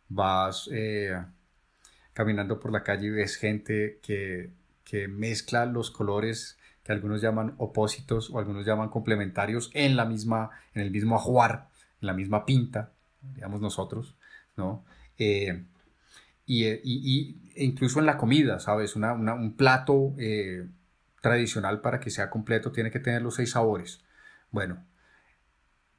Vas 0.09 0.69
eh, 0.71 1.19
caminando 2.13 2.59
por 2.59 2.71
la 2.71 2.83
calle 2.83 3.07
y 3.07 3.09
ves 3.11 3.35
gente 3.37 3.99
que, 4.01 4.51
que 4.83 5.07
mezcla 5.07 5.65
los 5.65 5.91
colores 5.91 6.57
que 6.83 6.91
algunos 6.91 7.21
llaman 7.21 7.55
opósitos 7.57 8.29
o 8.29 8.39
algunos 8.39 8.65
llaman 8.65 8.89
complementarios 8.89 9.71
en 9.73 9.95
la 9.95 10.05
misma, 10.05 10.51
en 10.73 10.81
el 10.81 10.91
mismo 10.91 11.15
ajuar, 11.15 11.69
en 12.01 12.07
la 12.07 12.13
misma 12.13 12.45
pinta, 12.45 12.91
digamos 13.21 13.61
nosotros, 13.61 14.15
¿no? 14.57 14.83
Eh, 15.17 15.63
y, 16.45 16.65
y, 16.65 17.53
incluso 17.55 17.99
en 17.99 18.05
la 18.05 18.17
comida, 18.17 18.59
¿sabes? 18.59 18.95
un 18.97 19.55
plato 19.55 20.13
eh, 20.17 20.67
tradicional 21.21 21.79
para 21.79 22.01
que 22.01 22.09
sea 22.09 22.29
completo 22.29 22.71
tiene 22.71 22.91
que 22.91 22.99
tener 22.99 23.21
los 23.21 23.35
seis 23.35 23.51
sabores. 23.51 24.01
Bueno, 24.51 24.83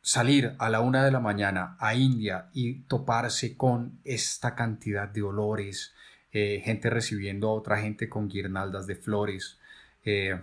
salir 0.03 0.55
a 0.59 0.69
la 0.69 0.81
una 0.81 1.03
de 1.03 1.11
la 1.11 1.21
mañana 1.21 1.77
a 1.81 1.95
India 1.95 2.51
y 2.53 2.83
toparse 2.83 3.57
con 3.57 4.01
esta 4.05 4.55
cantidad 4.55 5.09
de 5.09 5.23
olores, 5.23 5.95
eh, 6.35 6.61
gente 6.65 6.91
recibiendo 6.91 7.49
a 7.49 7.53
otra 7.53 7.79
gente 7.79 8.09
con 8.09 8.29
guirnaldas 8.29 8.89
de 8.89 8.97
flores, 8.97 9.59
eh, 10.05 10.41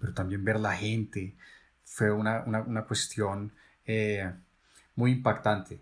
pero 0.00 0.14
también 0.14 0.42
ver 0.42 0.58
la 0.58 0.72
gente, 0.72 1.36
fue 1.84 2.10
una, 2.10 2.44
cuestión 2.88 3.52
eh, 3.84 4.32
muy 4.96 5.12
impactante. 5.12 5.80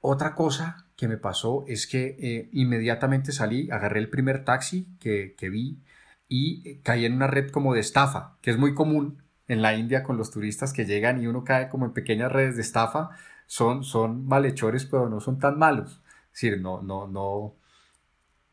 Otra 0.00 0.34
cosa 0.34 0.86
que 0.96 1.08
me 1.08 1.18
pasó 1.18 1.66
es 1.68 1.86
que 1.86 2.48
inmediatamente 2.52 3.32
salí, 3.32 3.70
agarré 3.70 4.00
el 4.00 4.08
primer 4.08 4.46
taxi 4.46 4.88
que, 4.98 5.34
que 5.36 5.50
vi 5.50 5.82
y 6.26 6.76
caí 6.76 7.04
en 7.04 7.12
una 7.12 7.26
red 7.26 7.50
como 7.50 7.74
de 7.74 7.80
estafa, 7.80 8.38
que 8.40 8.50
es 8.50 8.56
muy 8.56 8.74
común 8.74 9.22
en 9.46 9.60
la 9.60 9.74
India 9.74 10.02
con 10.02 10.16
los 10.16 10.30
turistas 10.30 10.72
que 10.72 10.86
llegan 10.86 11.22
y 11.22 11.26
uno 11.26 11.44
cae 11.44 11.68
como 11.68 11.84
en 11.84 11.92
pequeñas 11.92 12.32
redes 12.32 12.56
de 12.56 12.62
estafa, 12.62 13.10
son, 13.46 13.84
son 13.84 14.26
malhechores, 14.26 14.86
pero 14.86 15.10
no 15.10 15.20
son 15.20 15.38
tan 15.38 15.58
malos. 15.58 16.02
Es 16.32 16.40
decir, 16.40 16.60
no, 16.60 16.80
no, 16.80 17.06
no, 17.06 17.54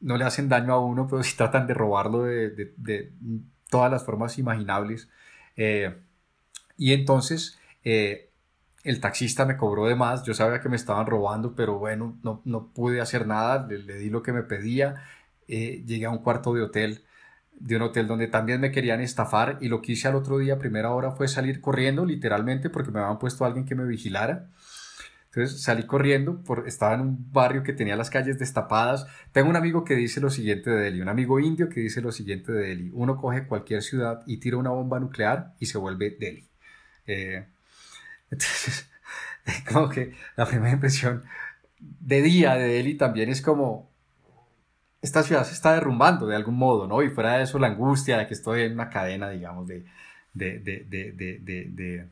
no 0.04 0.18
le 0.18 0.26
hacen 0.26 0.50
daño 0.50 0.74
a 0.74 0.80
uno, 0.80 1.08
pero 1.08 1.24
sí 1.24 1.36
tratan 1.36 1.66
de 1.66 1.74
robarlo 1.74 2.24
de, 2.24 3.14
todas 3.70 3.92
las 3.92 4.04
formas 4.04 4.38
imaginables. 4.38 5.10
Eh, 5.56 5.96
y 6.78 6.94
entonces 6.94 7.60
eh, 7.84 8.30
el 8.84 9.00
taxista 9.00 9.46
me 9.46 9.58
cobró 9.58 9.88
de 9.88 9.96
más, 9.96 10.24
yo 10.24 10.34
sabía 10.34 10.60
que 10.60 10.70
me 10.70 10.76
estaban 10.76 11.08
robando, 11.08 11.56
pero 11.56 11.80
bueno, 11.80 12.18
no, 12.22 12.42
no 12.46 12.68
pude 12.68 13.02
hacer 13.02 13.26
nada, 13.26 13.66
le, 13.68 13.98
di 13.98 14.10
lo 14.10 14.22
que 14.22 14.34
me 14.34 14.44
pedía, 14.44 14.96
eh, 15.48 15.84
llegué 15.86 16.06
a 16.06 16.10
un 16.10 16.20
cuarto 16.20 16.54
de 16.54 16.62
hotel 16.62 17.04
de 17.60 17.76
un 17.78 17.84
hotel 17.84 18.08
donde 18.08 18.28
también 18.28 18.60
me 18.60 18.72
querían 18.72 19.00
estafar 19.00 19.58
y 19.62 19.70
lo 19.70 19.82
que 19.82 19.94
hice 19.94 20.08
al 20.08 20.16
otro 20.16 20.38
día, 20.38 20.58
primera 20.58 20.92
hora, 20.92 21.12
fue 21.12 21.28
salir 21.28 21.62
corriendo, 21.62 22.06
literalmente, 22.06 22.70
porque 22.70 22.92
me 22.92 23.00
habían 23.00 23.20
puesto 23.20 23.44
a 23.44 23.48
alguien 23.48 23.66
que 23.66 23.76
me 23.76 23.86
vigilara. 23.86 24.50
Entonces 25.36 25.64
salí 25.64 25.88
corriendo, 25.88 26.44
por, 26.44 26.68
estaba 26.68 26.94
en 26.94 27.02
un 27.02 27.32
barrio 27.32 27.64
que 27.64 27.74
tenía 27.74 27.96
las 27.96 28.12
calles 28.12 28.38
destapadas. 28.38 29.08
Tengo 29.32 29.50
un 29.50 29.56
amigo 29.56 29.84
que 29.84 29.96
dice 29.96 30.22
lo 30.22 30.30
siguiente 30.30 30.70
de 30.70 30.80
Delhi, 30.84 31.02
un 31.02 31.10
amigo 31.10 31.40
indio 31.40 31.70
que 31.70 31.80
dice 31.80 32.02
lo 32.02 32.12
siguiente 32.12 32.52
de 32.52 32.68
Delhi. 32.68 32.92
Uno 32.94 33.18
coge 33.18 33.48
cualquier 33.48 33.82
ciudad 33.82 34.22
y 34.28 34.38
tira 34.38 34.58
una 34.58 34.70
bomba 34.70 35.00
nuclear 35.00 35.56
y 35.60 35.66
se 35.66 35.80
vuelve 35.80 36.12
Delhi. 36.20 36.48
Eh, 37.08 37.48
entonces, 38.30 38.88
como 39.72 39.90
que 39.90 40.14
la 40.36 40.46
primera 40.46 40.72
impresión 40.72 41.24
de 41.80 42.22
día 42.22 42.54
de 42.54 42.68
Delhi 42.68 42.96
también 42.96 43.30
es 43.30 43.42
como, 43.42 43.90
esta 45.02 45.24
ciudad 45.24 45.46
se 45.46 45.54
está 45.54 45.74
derrumbando 45.74 46.28
de 46.28 46.36
algún 46.36 46.58
modo, 46.58 46.86
¿no? 46.86 47.02
Y 47.02 47.10
fuera 47.10 47.38
de 47.38 47.44
eso, 47.46 47.58
la 47.58 47.68
angustia 47.68 48.20
de 48.20 48.28
que 48.28 48.36
estoy 48.36 48.62
en 48.62 48.74
una 48.74 48.92
cadena, 48.92 49.32
digamos, 49.32 49.68
de, 49.68 49.84
de, 50.36 50.60
de, 50.60 52.08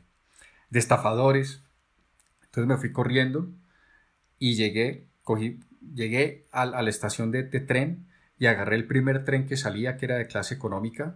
de 0.71 0.79
estafadores. 0.79 1.61
Entonces 2.51 2.67
me 2.67 2.77
fui 2.77 2.91
corriendo 2.91 3.49
y 4.37 4.55
llegué, 4.55 5.07
cogí, 5.23 5.59
llegué 5.93 6.47
a, 6.51 6.63
a 6.63 6.81
la 6.81 6.89
estación 6.89 7.31
de, 7.31 7.43
tren 7.43 8.07
y 8.37 8.45
agarré 8.45 8.75
el 8.75 8.87
primer 8.87 9.25
tren 9.25 9.47
que 9.47 9.57
salía, 9.57 9.97
que 9.97 10.05
era 10.05 10.17
de 10.17 10.27
clase 10.27 10.55
económica. 10.55 11.15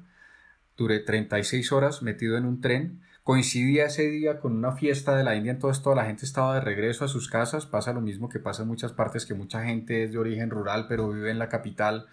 Duré 0.77 0.99
36 0.99 1.71
horas 1.71 2.01
metido 2.01 2.37
en 2.37 2.45
un 2.45 2.61
tren 2.61 3.01
Coincidía 3.25 3.85
ese 3.87 4.07
día 4.07 4.39
con 4.39 4.55
una 4.55 4.73
fiesta 4.73 5.17
de 5.17 5.23
la 5.23 5.35
India, 5.35 5.51
entonces 5.51 5.81
toda 5.81 5.95
la 5.95 6.05
gente 6.05 6.25
estaba 6.25 6.53
de 6.53 6.61
regreso 6.61 7.03
a 7.05 7.07
sus 7.07 7.27
casas. 7.27 7.65
Pasa 7.65 7.91
lo 7.91 7.99
mismo 7.99 8.29
que 8.29 8.37
pasa 8.37 8.61
en 8.61 8.67
muchas 8.67 8.91
partes, 8.91 9.25
que 9.25 9.33
mucha 9.33 9.63
gente 9.63 10.03
es 10.03 10.11
de 10.11 10.19
origen 10.19 10.51
rural, 10.51 10.85
pero 10.87 11.09
vive 11.09 11.31
en 11.31 11.39
la 11.39 11.49
capital. 11.49 12.05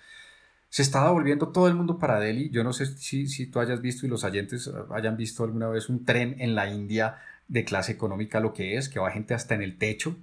Se 0.70 0.80
estaba 0.80 1.10
volviendo 1.10 1.48
todo 1.52 1.68
el 1.68 1.74
mundo 1.74 1.98
para 1.98 2.18
Delhi. 2.18 2.48
Yo 2.48 2.64
no 2.64 2.72
sé 2.72 2.86
si, 2.86 3.26
si 3.26 3.46
tú 3.46 3.60
hayas 3.60 3.82
visto 3.82 4.06
y 4.06 4.08
los 4.08 4.24
oyentes 4.24 4.70
hayan 4.90 5.18
visto 5.18 5.44
alguna 5.44 5.68
vez 5.68 5.90
un 5.90 6.06
tren 6.06 6.34
en 6.38 6.54
la 6.54 6.70
India 6.70 7.18
de 7.48 7.64
clase 7.64 7.92
económica, 7.92 8.40
lo 8.40 8.52
que 8.52 8.76
es, 8.76 8.88
que 8.88 9.00
va 9.00 9.10
gente 9.10 9.34
hasta 9.34 9.54
en 9.54 9.62
el 9.62 9.78
techo. 9.78 10.16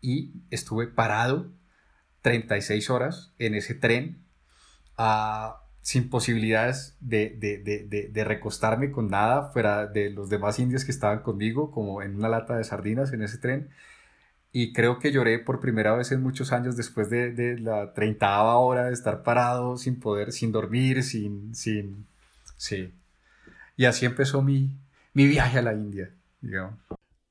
Y 0.00 0.32
estuve 0.50 0.86
parado 0.86 1.52
36 2.22 2.90
horas 2.90 3.32
en 3.38 3.54
ese 3.54 3.74
tren 3.74 4.24
a 4.96 5.64
sin 5.84 6.08
posibilidades 6.08 6.96
de, 7.00 8.10
recostarme 8.24 8.90
con 8.90 9.08
nada 9.08 9.50
fuera 9.52 9.86
de 9.86 10.08
los 10.08 10.30
demás 10.30 10.58
indios 10.58 10.86
que 10.86 10.90
estaban 10.90 11.18
conmigo, 11.18 11.70
como 11.70 12.00
en 12.00 12.16
una 12.16 12.30
lata 12.30 12.56
de 12.56 12.64
sardinas 12.64 13.12
en 13.12 13.20
ese 13.20 13.36
tren. 13.36 13.68
Y 14.50 14.72
creo 14.72 14.98
que 14.98 15.12
lloré 15.12 15.38
por 15.40 15.60
primera 15.60 15.94
vez 15.94 16.10
en 16.10 16.22
muchos 16.22 16.52
años 16.52 16.78
después 16.78 17.10
de, 17.10 17.58
la 17.60 17.92
treintaava 17.92 18.56
hora 18.56 18.86
de 18.86 18.94
estar 18.94 19.22
parado 19.22 19.76
sin 19.76 20.00
poder, 20.00 20.32
sin 20.32 20.52
dormir, 20.52 21.02
sin, 21.02 21.54
sin, 21.54 22.06
sí. 22.56 22.94
Y 23.76 23.84
así 23.84 24.06
empezó 24.06 24.40
mi, 24.40 24.70
mi 25.12 25.26
viaje 25.26 25.58
a 25.58 25.62
la 25.62 25.74
India, 25.74 26.10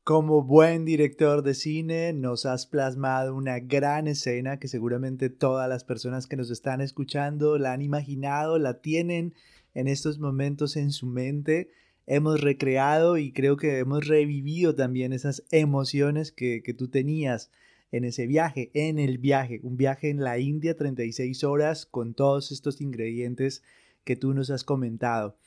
Como 0.03 0.43
buen 0.43 0.83
director 0.83 1.43
de 1.43 1.53
cine, 1.53 2.11
nos 2.11 2.45
has 2.45 2.65
plasmado 2.65 3.35
una 3.35 3.59
gran 3.59 4.07
escena 4.07 4.59
que 4.59 4.67
seguramente 4.67 5.29
todas 5.29 5.69
las 5.69 5.85
personas 5.85 6.27
que 6.27 6.35
nos 6.35 6.51
están 6.51 6.81
escuchando 6.81 7.57
la 7.57 7.71
han 7.71 7.81
imaginado, 7.81 8.59
la 8.59 8.81
tienen 8.81 9.33
en 9.73 9.87
estos 9.87 10.19
momentos 10.19 10.75
en 10.75 10.91
su 10.91 11.05
mente. 11.05 11.69
Hemos 12.05 12.41
recreado 12.41 13.17
y 13.17 13.31
creo 13.31 13.55
que 13.55 13.79
hemos 13.79 14.05
revivido 14.05 14.75
también 14.75 15.13
esas 15.13 15.43
emociones 15.51 16.33
que, 16.33 16.61
que 16.61 16.73
tú 16.73 16.89
tenías 16.89 17.49
en 17.93 18.03
ese 18.03 18.27
viaje, 18.27 18.71
en 18.73 18.99
el 18.99 19.19
viaje, 19.19 19.61
un 19.63 19.77
viaje 19.77 20.09
en 20.09 20.21
la 20.21 20.37
India, 20.39 20.75
36 20.75 21.43
horas 21.43 21.85
con 21.85 22.13
todos 22.13 22.51
estos 22.51 22.81
ingredientes 22.81 23.63
que 24.03 24.15
tú 24.15 24.33
nos 24.33 24.49
has 24.49 24.63
comentado. 24.65 25.37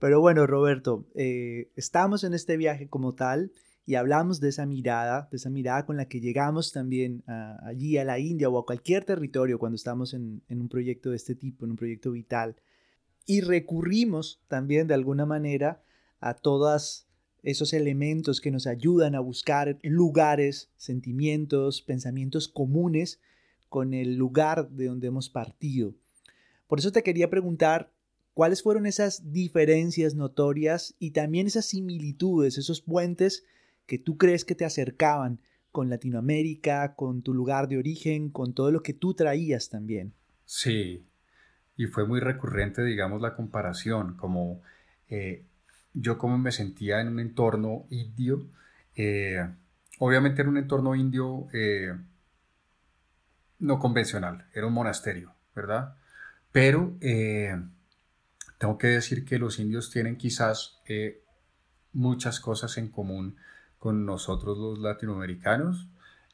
Pero 0.00 0.18
bueno, 0.18 0.46
Roberto, 0.46 1.06
eh, 1.14 1.70
estamos 1.76 2.24
en 2.24 2.32
este 2.32 2.56
viaje 2.56 2.88
como 2.88 3.14
tal 3.14 3.52
y 3.84 3.96
hablamos 3.96 4.40
de 4.40 4.48
esa 4.48 4.64
mirada, 4.64 5.28
de 5.30 5.36
esa 5.36 5.50
mirada 5.50 5.84
con 5.84 5.98
la 5.98 6.08
que 6.08 6.20
llegamos 6.20 6.72
también 6.72 7.22
allí 7.62 7.98
a 7.98 8.04
la 8.04 8.18
India 8.18 8.48
o 8.48 8.58
a 8.58 8.64
cualquier 8.64 9.04
territorio 9.04 9.58
cuando 9.58 9.76
estamos 9.76 10.14
en, 10.14 10.42
un 10.48 10.68
proyecto 10.70 11.10
de 11.10 11.16
este 11.16 11.34
tipo, 11.34 11.66
en 11.66 11.72
un 11.72 11.76
proyecto 11.76 12.12
vital. 12.12 12.56
Y 13.26 13.42
recurrimos 13.42 14.42
también 14.48 14.86
de 14.86 14.94
alguna 14.94 15.26
manera 15.26 15.82
a 16.20 16.32
todos 16.32 17.06
esos 17.42 17.74
elementos 17.74 18.40
que 18.40 18.50
nos 18.50 18.66
ayudan 18.66 19.14
a 19.14 19.20
buscar 19.20 19.78
lugares, 19.82 20.70
sentimientos, 20.78 21.82
pensamientos 21.82 22.48
comunes 22.48 23.20
con 23.68 23.92
el 23.92 24.16
lugar 24.16 24.70
de 24.70 24.86
donde 24.86 25.08
hemos 25.08 25.28
partido. 25.28 25.94
Por 26.68 26.78
eso 26.78 26.90
te 26.90 27.02
quería 27.02 27.28
preguntar 27.28 27.92
¿Cuáles 28.40 28.62
fueron 28.62 28.86
esas 28.86 29.34
diferencias 29.34 30.14
notorias 30.14 30.94
y 30.98 31.10
también 31.10 31.46
esas 31.46 31.66
similitudes, 31.66 32.56
esos 32.56 32.80
puentes 32.80 33.44
que 33.84 33.98
tú 33.98 34.16
crees 34.16 34.46
que 34.46 34.54
te 34.54 34.64
acercaban 34.64 35.42
con 35.70 35.90
Latinoamérica, 35.90 36.94
con 36.94 37.20
tu 37.20 37.34
lugar 37.34 37.68
de 37.68 37.76
origen, 37.76 38.30
con 38.30 38.54
todo 38.54 38.72
lo 38.72 38.82
que 38.82 38.94
tú 38.94 39.12
traías 39.12 39.68
también? 39.68 40.14
Sí, 40.46 41.04
y 41.76 41.84
fue 41.84 42.06
muy 42.06 42.18
recurrente, 42.18 42.82
digamos, 42.82 43.20
la 43.20 43.34
comparación, 43.34 44.16
como 44.16 44.62
eh, 45.10 45.44
yo 45.92 46.16
como 46.16 46.38
me 46.38 46.50
sentía 46.50 47.02
en 47.02 47.08
un 47.08 47.20
entorno 47.20 47.84
indio, 47.90 48.46
eh, 48.96 49.46
obviamente 49.98 50.40
era 50.40 50.48
un 50.48 50.56
entorno 50.56 50.94
indio 50.94 51.46
eh, 51.52 51.94
no 53.58 53.78
convencional, 53.78 54.46
era 54.54 54.66
un 54.66 54.72
monasterio, 54.72 55.34
¿verdad? 55.54 55.94
Pero 56.52 56.96
tengo 58.60 58.76
que 58.76 58.88
decir 58.88 59.24
que 59.24 59.38
los 59.38 59.58
indios 59.58 59.90
tienen 59.90 60.18
quizás 60.18 60.82
eh, 60.86 61.24
muchas 61.94 62.40
cosas 62.40 62.76
en 62.76 62.90
común 62.90 63.36
con 63.78 64.04
nosotros 64.04 64.58
los 64.58 64.78
latinoamericanos. 64.78 65.88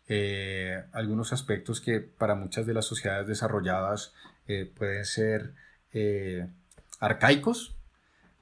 Eh, 0.08 0.82
algunos 0.92 1.32
aspectos 1.32 1.80
que 1.80 2.00
para 2.00 2.34
muchas 2.34 2.66
de 2.66 2.74
las 2.74 2.84
sociedades 2.84 3.28
desarrolladas 3.28 4.12
eh, 4.48 4.68
pueden 4.76 5.04
ser 5.04 5.54
arcaicos, 6.98 7.76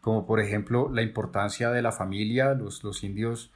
como 0.01 0.27
por 0.27 0.41
ejemplo 0.41 0.91
la 0.91 1.03
importancia 1.03 1.71
de 1.71 1.83
la 1.83 1.93
familia. 1.93 2.55
Los, 2.55 2.83
los 2.85 3.05
indios 3.05 3.53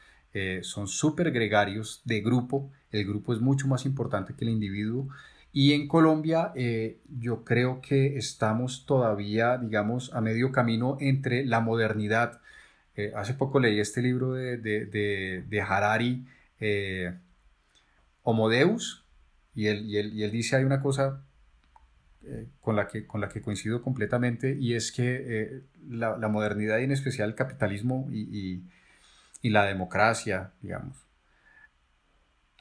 son 0.60 0.88
súper 0.88 1.32
gregarios 1.32 2.02
de 2.04 2.20
grupo, 2.20 2.70
el 2.92 3.06
grupo 3.06 3.32
es 3.32 3.40
mucho 3.40 3.66
más 3.66 3.86
importante 3.86 4.34
que 4.34 4.44
el 4.44 4.50
individuo 4.50 5.08
Y 5.52 5.72
en 5.72 5.88
Colombia 5.88 6.52
eh, 6.54 6.98
yo 7.08 7.44
creo 7.44 7.80
que 7.80 8.16
estamos 8.16 8.84
todavía, 8.86 9.58
digamos, 9.58 10.12
a 10.14 10.20
medio 10.20 10.52
camino 10.52 10.98
entre 11.00 11.44
la 11.44 11.60
modernidad. 11.60 12.40
Eh, 12.96 13.12
hace 13.16 13.34
poco 13.34 13.58
leí 13.60 13.80
este 13.80 14.02
libro 14.02 14.34
de, 14.34 14.58
de, 14.58 15.60
Harari, 15.60 16.26
eh, 16.60 17.14
Homo 18.22 18.48
Deus, 18.48 19.04
y 19.54 19.66
él, 19.66 19.86
y, 19.86 19.96
él, 19.96 20.12
y 20.14 20.22
él, 20.24 20.30
dice 20.30 20.56
hay 20.56 20.64
una 20.64 20.80
cosa 20.80 21.24
con, 22.60 22.76
la 22.76 22.86
que, 22.86 23.06
con 23.06 23.20
la 23.22 23.28
que 23.30 23.40
coincido 23.40 23.80
completamente, 23.80 24.54
y 24.58 24.74
es 24.74 24.92
que 24.92 25.62
la, 25.88 26.18
la, 26.18 26.28
modernidad 26.28 26.78
y 26.78 26.84
en 26.84 26.92
especial 26.92 27.30
el 27.30 27.34
capitalismo 27.34 28.06
y, 28.12 28.62
y 29.40 29.50
la 29.50 29.64
democracia, 29.64 30.52
digamos, 30.60 31.07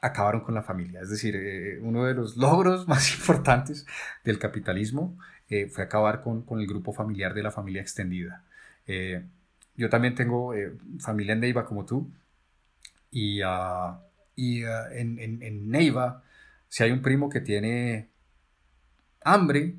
acabaron 0.00 0.42
con 0.42 0.54
la 0.54 0.62
familia. 0.62 1.00
Es 1.00 1.10
decir, 1.10 1.34
eh, 1.36 1.78
uno 1.80 2.04
de 2.04 2.14
los 2.14 2.36
logros 2.36 2.86
más 2.88 3.14
importantes 3.14 3.86
del 4.24 4.38
capitalismo 4.38 5.18
eh, 5.48 5.68
fue 5.68 5.84
acabar 5.84 6.22
con, 6.22 6.42
con, 6.42 6.60
el 6.60 6.66
grupo 6.66 6.92
familiar 6.92 7.34
de 7.34 7.42
la 7.42 7.50
familia 7.50 7.82
extendida. 7.82 8.44
Eh, 8.86 9.24
yo 9.76 9.88
también 9.88 10.14
tengo 10.14 10.54
familia 10.98 11.34
en 11.34 11.40
Neiva 11.40 11.64
como 11.64 11.84
tú 11.84 12.10
y, 13.10 13.40
ah, 13.44 14.00
y 14.34 14.64
ah, 14.64 14.88
en, 14.92 15.18
en, 15.20 15.42
en, 15.42 15.70
Neiva, 15.70 16.24
si 16.68 16.82
hay 16.82 16.90
un 16.90 17.00
primo 17.00 17.28
que 17.28 17.40
tiene 17.40 18.08
hambre, 19.22 19.76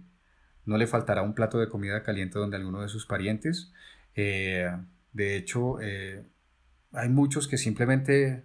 no 0.66 0.78
le 0.78 0.88
faltará 0.88 1.22
un 1.22 1.34
plato 1.34 1.60
de 1.60 1.68
comida 1.68 2.02
caliente 2.04 2.40
donde 2.40 2.58
alguno 2.58 2.82
de 2.82 2.90
sus 2.90 3.06
parientes. 3.06 3.74
de 4.16 5.36
hecho, 5.36 5.78
hay 5.80 7.10
muchos 7.10 7.48
que 7.48 7.58
simplemente 7.58 8.44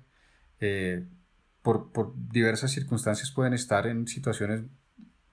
por, 1.64 2.12
diversas 2.30 2.72
circunstancias 2.72 3.30
pueden 3.30 3.54
estar 3.54 3.86
en 3.86 4.06
situaciones 4.06 4.62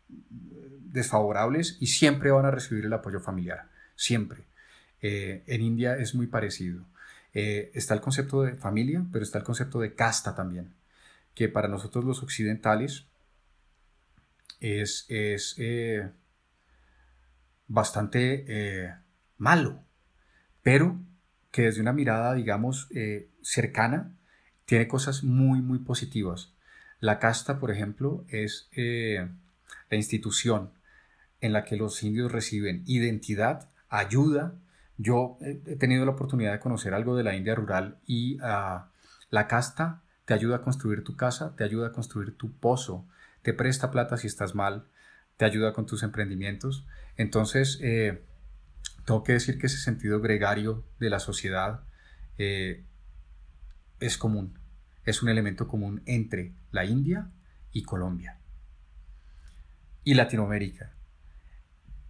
desfavorables 0.07 1.77
y 1.81 1.87
siempre 1.87 2.31
van 2.31 2.45
a 2.45 2.51
recibir 2.51 2.85
el 2.85 2.93
apoyo 2.93 3.19
familiar, 3.19 3.69
siempre. 3.95 4.45
Eh, 5.01 5.43
en 5.45 5.61
India 5.61 5.97
es 5.97 6.15
muy 6.15 6.27
parecido. 6.27 6.85
Eh, 7.33 7.71
está 7.73 7.93
el 7.93 8.01
concepto 8.01 8.43
de 8.43 8.55
familia, 8.55 9.05
pero 9.11 9.23
está 9.23 9.39
el 9.39 9.43
concepto 9.43 9.79
de 9.81 9.93
casta 9.93 10.33
también, 10.33 10.73
que 11.35 11.49
para 11.49 11.67
nosotros 11.67 12.05
los 12.05 12.23
occidentales 12.23 13.05
es, 14.61 15.05
es 15.09 15.55
eh, 15.57 16.09
bastante 17.67 18.95
malo, 19.37 19.83
pero 20.63 20.97
que 21.51 21.63
desde 21.63 21.81
una 21.81 21.91
mirada, 21.91 22.33
digamos, 22.35 22.87
cercana, 23.41 24.15
tiene 24.71 24.87
cosas 24.87 25.25
muy, 25.25 25.61
muy 25.61 25.79
positivas. 25.79 26.53
La 27.01 27.19
casta, 27.19 27.59
por 27.59 27.71
ejemplo, 27.71 28.23
es 28.29 28.69
eh, 28.71 29.27
la 29.89 29.97
institución 29.97 30.71
en 31.41 31.51
la 31.51 31.65
que 31.65 31.75
los 31.75 32.01
indios 32.03 32.31
reciben 32.31 32.81
identidad, 32.85 33.67
ayuda. 33.89 34.53
Yo 34.97 35.37
he 35.41 35.75
tenido 35.75 36.05
la 36.05 36.11
oportunidad 36.11 36.53
de 36.53 36.61
conocer 36.61 36.93
algo 36.93 37.17
de 37.17 37.23
la 37.23 37.35
India 37.35 37.53
rural 37.53 37.97
y 38.05 38.37
ah, 38.41 38.87
la 39.29 39.49
casta 39.49 40.03
te 40.23 40.33
ayuda 40.33 40.55
a 40.55 40.61
construir 40.61 41.03
tu 41.03 41.17
casa, 41.17 41.53
te 41.57 41.65
ayuda 41.65 41.87
a 41.87 41.91
construir 41.91 42.37
tu 42.37 42.53
pozo, 42.53 43.05
te 43.41 43.53
presta 43.53 43.91
plata 43.91 44.15
si 44.15 44.27
estás 44.27 44.55
mal, 44.55 44.85
te 45.35 45.43
ayuda 45.43 45.73
con 45.73 45.85
tus 45.85 46.01
emprendimientos. 46.01 46.85
Entonces, 47.17 47.77
eh, 47.81 48.23
tengo 49.05 49.25
que 49.25 49.33
decir 49.33 49.59
que 49.59 49.67
ese 49.67 49.79
sentido 49.79 50.21
gregario 50.21 50.85
de 50.97 51.09
la 51.09 51.19
sociedad 51.19 51.81
eh, 52.37 52.85
es 53.99 54.17
común 54.17 54.60
es 55.05 55.23
un 55.23 55.29
elemento 55.29 55.67
común 55.67 56.01
entre 56.05 56.53
la 56.71 56.85
India 56.85 57.29
y 57.71 57.83
Colombia. 57.83 58.37
Y 60.03 60.13
Latinoamérica. 60.13 60.91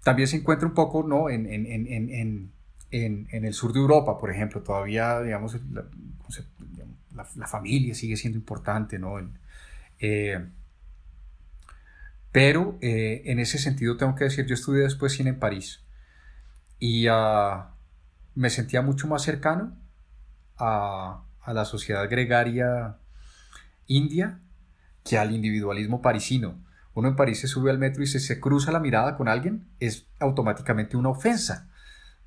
También 0.04 0.28
se 0.28 0.38
encuentra 0.38 0.68
un 0.68 0.74
poco 0.74 1.04
¿no? 1.04 1.30
en, 1.30 1.46
el 2.92 3.54
sur 3.54 3.74
de 3.74 3.80
Europa, 3.80 4.18
por 4.18 4.32
ejemplo. 4.32 4.62
Todavía, 4.62 5.22
digamos, 5.22 5.58
la, 7.14 7.48
familia 7.48 7.94
sigue 7.94 8.16
siendo 8.16 8.40
importante, 8.40 8.98
¿no? 8.98 9.16
Eh, 10.00 10.40
pero 12.32 12.78
eh, 12.82 13.24
en 13.26 13.40
ese 13.40 13.58
sentido 13.58 13.98
tengo 13.98 14.16
que 14.16 14.24
decir, 14.26 14.46
yo 14.46 14.54
estudié 14.54 14.84
después 14.84 15.14
cine 15.14 15.32
en 15.32 15.40
París 15.40 15.84
y 16.80 17.08
ah, 17.10 17.72
me 18.36 18.50
sentía 18.50 18.82
mucho 18.82 19.08
más 19.08 19.22
cercano 19.24 19.78
a, 20.58 21.24
a 21.42 21.54
la 21.54 21.66
sociedad 21.66 22.10
gregaria 22.10 22.98
india 23.88 24.40
que 25.04 25.18
al 25.18 25.32
individualismo 25.32 26.02
parisino. 26.02 26.64
Uno 26.94 27.10
en 27.10 27.16
París 27.16 27.40
se 27.40 27.48
sube 27.48 27.72
al 27.72 27.80
metro 27.80 28.04
y 28.04 28.08
se, 28.08 28.20
se 28.20 28.40
cruza 28.40 28.72
la 28.72 28.80
mirada 28.80 29.16
con 29.16 29.28
alguien, 29.28 29.68
es 29.80 30.08
automáticamente 30.20 30.98
una 30.98 31.10
ofensa. 31.10 31.70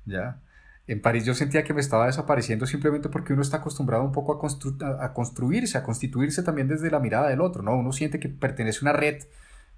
¿ya? 0.05 0.41
En 0.87 1.01
París 1.01 1.25
yo 1.25 1.33
sentía 1.33 1.63
que 1.63 1.73
me 1.73 1.81
estaba 1.81 2.07
desapareciendo 2.07 2.65
simplemente 2.65 3.09
porque 3.09 3.33
uno 3.33 3.41
está 3.41 3.57
acostumbrado 3.57 4.03
un 4.03 4.11
poco 4.11 4.33
a, 4.33 5.05
a, 5.05 5.13
construirse, 5.13 5.77
a 5.77 5.83
constituirse 5.83 6.43
también 6.43 6.67
desde 6.67 6.91
la 6.91 6.99
mirada 6.99 7.29
del 7.29 7.41
otro, 7.41 7.63
¿no? 7.63 7.75
Uno 7.75 7.91
siente 7.91 8.19
que 8.19 8.29
pertenece 8.29 8.79
a 8.79 8.89
una 8.89 8.93
red, 8.93 9.23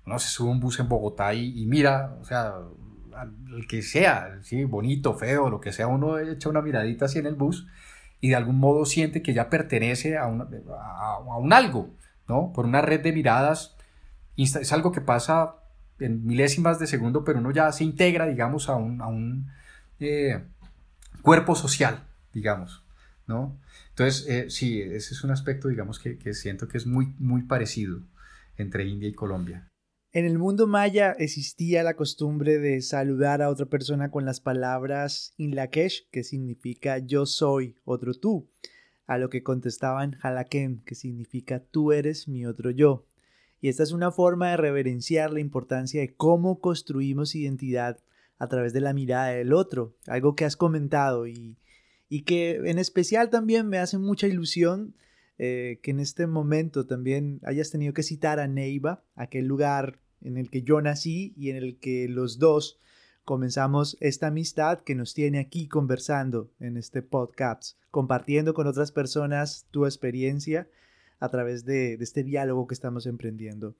uno 0.06 0.20
se 0.20 0.30
sube 0.30 0.50
un 0.50 0.60
bus 0.60 0.80
en 0.80 0.90
Bogotá 0.90 1.34
y, 1.34 1.66
mira, 1.66 2.18
o 2.22 2.26
sea, 2.26 2.56
al 3.16 3.68
que 3.68 3.82
sea, 3.82 4.40
¿sí? 4.42 4.64
bonito, 4.66 5.16
feo, 5.16 5.50
lo 5.50 5.60
que 5.60 5.72
sea, 5.72 5.88
uno 5.88 6.20
echa 6.20 6.50
una 6.50 6.62
miradita 6.62 7.06
así 7.06 7.20
en 7.20 7.26
el 7.26 7.36
bus 7.36 7.68
y 8.20 8.30
de 8.30 8.36
algún 8.36 8.60
modo 8.60 8.86
siente 8.86 9.22
que 9.22 9.34
ya 9.34 9.50
pertenece 9.50 10.18
a, 10.18 10.24
a, 10.24 11.38
un 11.38 11.54
algo, 11.54 11.96
¿no? 12.28 12.52
Por 12.54 12.66
una 12.66 12.82
red 12.82 13.02
de 13.02 13.14
miradas. 13.14 13.76
Es 14.36 14.72
algo 14.72 14.92
que 14.92 15.02
pasa 15.02 15.56
en 16.00 16.26
milésimas 16.26 16.80
de 16.80 16.88
segundo, 16.88 17.24
pero 17.24 17.40
uno 17.40 17.52
ya 17.52 17.72
se 17.72 17.84
integra, 17.84 18.28
digamos, 18.28 18.70
a 18.70 18.76
un, 18.76 19.02
a 19.02 19.08
un 19.08 19.48
eh, 20.00 20.44
cuerpo 21.22 21.56
social, 21.56 22.04
digamos, 22.34 22.84
¿no? 23.26 23.58
Entonces, 23.90 24.28
eh, 24.28 24.50
sí, 24.50 24.82
ese 24.82 25.14
es 25.14 25.24
un 25.24 25.32
aspecto, 25.32 25.68
digamos, 25.68 26.00
que, 26.00 26.18
que 26.18 26.34
siento 26.34 26.68
que 26.68 26.78
es 26.78 26.86
muy, 26.86 27.16
muy 27.18 27.44
parecido 27.44 28.02
entre 28.58 28.86
India 28.86 29.10
y 29.10 29.14
Colombia. 29.14 29.68
En 30.18 30.26
el 30.26 30.40
mundo 30.40 30.66
maya 30.66 31.12
existía 31.12 31.84
la 31.84 31.96
costumbre 31.96 32.58
de 32.58 32.82
saludar 32.82 33.44
a 33.44 33.52
otra 33.52 33.68
persona 33.68 34.10
con 34.10 34.26
las 34.26 34.40
palabras 34.40 35.36
Inlakesh, 35.38 36.10
que 36.10 36.24
significa 36.24 36.98
yo 36.98 37.28
soy, 37.28 37.76
otro 37.86 38.16
tú, 38.16 38.50
a 39.06 39.20
lo 39.20 39.30
que 39.30 39.44
contestaban 39.44 40.18
Halakem, 40.24 40.82
que 40.86 40.96
significa 40.96 41.60
tú 41.60 41.92
eres 41.92 42.28
mi 42.28 42.48
otro 42.48 42.72
yo. 42.72 43.06
Y 43.62 43.70
esta 43.70 43.84
es 43.84 43.92
una 43.92 44.10
forma 44.10 44.50
de 44.50 44.58
reverenciar 44.58 45.32
la 45.32 45.40
importancia 45.40 46.02
de 46.02 46.16
cómo 46.16 46.62
construimos 46.62 47.36
identidad 47.36 48.00
a 48.40 48.48
través 48.48 48.74
de 48.74 48.82
la 48.82 48.94
mirada 48.94 49.28
del 49.28 49.54
otro, 49.54 49.94
algo 50.08 50.34
que 50.34 50.46
has 50.46 50.58
comentado 50.58 51.28
y, 51.28 51.60
que 52.26 52.56
en 52.56 52.80
especial 52.80 53.30
también 53.30 53.68
me 53.68 53.78
hace 53.78 54.00
mucha 54.00 54.26
ilusión 54.26 54.96
eh, 55.38 55.80
que 55.84 55.92
en 55.92 56.00
este 56.00 56.26
momento 56.26 56.88
también 56.88 57.40
hayas 57.44 57.70
tenido 57.70 57.94
que 57.94 58.02
citar 58.02 58.40
a 58.40 58.48
Neiva, 58.48 59.04
aquel 59.14 59.46
lugar 59.46 60.00
en 60.22 60.38
el 60.38 60.50
que 60.50 60.64
yo 60.64 60.82
nací 60.82 61.34
y 61.38 61.50
en 61.50 61.58
el 61.58 61.78
que 61.78 62.08
los 62.08 62.40
dos 62.40 62.80
comenzamos 63.24 63.98
esta 64.00 64.28
amistad 64.28 64.80
que 64.82 64.96
nos 64.96 65.14
tiene 65.14 65.40
aquí 65.40 65.68
conversando 65.68 66.50
en 66.60 66.78
este 66.78 67.02
podcast, 67.02 67.78
compartiendo 67.92 68.54
con 68.54 68.68
otras 68.68 68.92
personas 68.92 69.66
tu 69.72 69.86
experiencia 69.86 70.68
a 71.20 71.30
través 71.30 71.66
de, 71.66 71.98
de 71.98 72.04
este 72.04 72.24
diálogo 72.24 72.68
que 72.68 72.74
estamos 72.74 73.06
emprendiendo. 73.06 73.76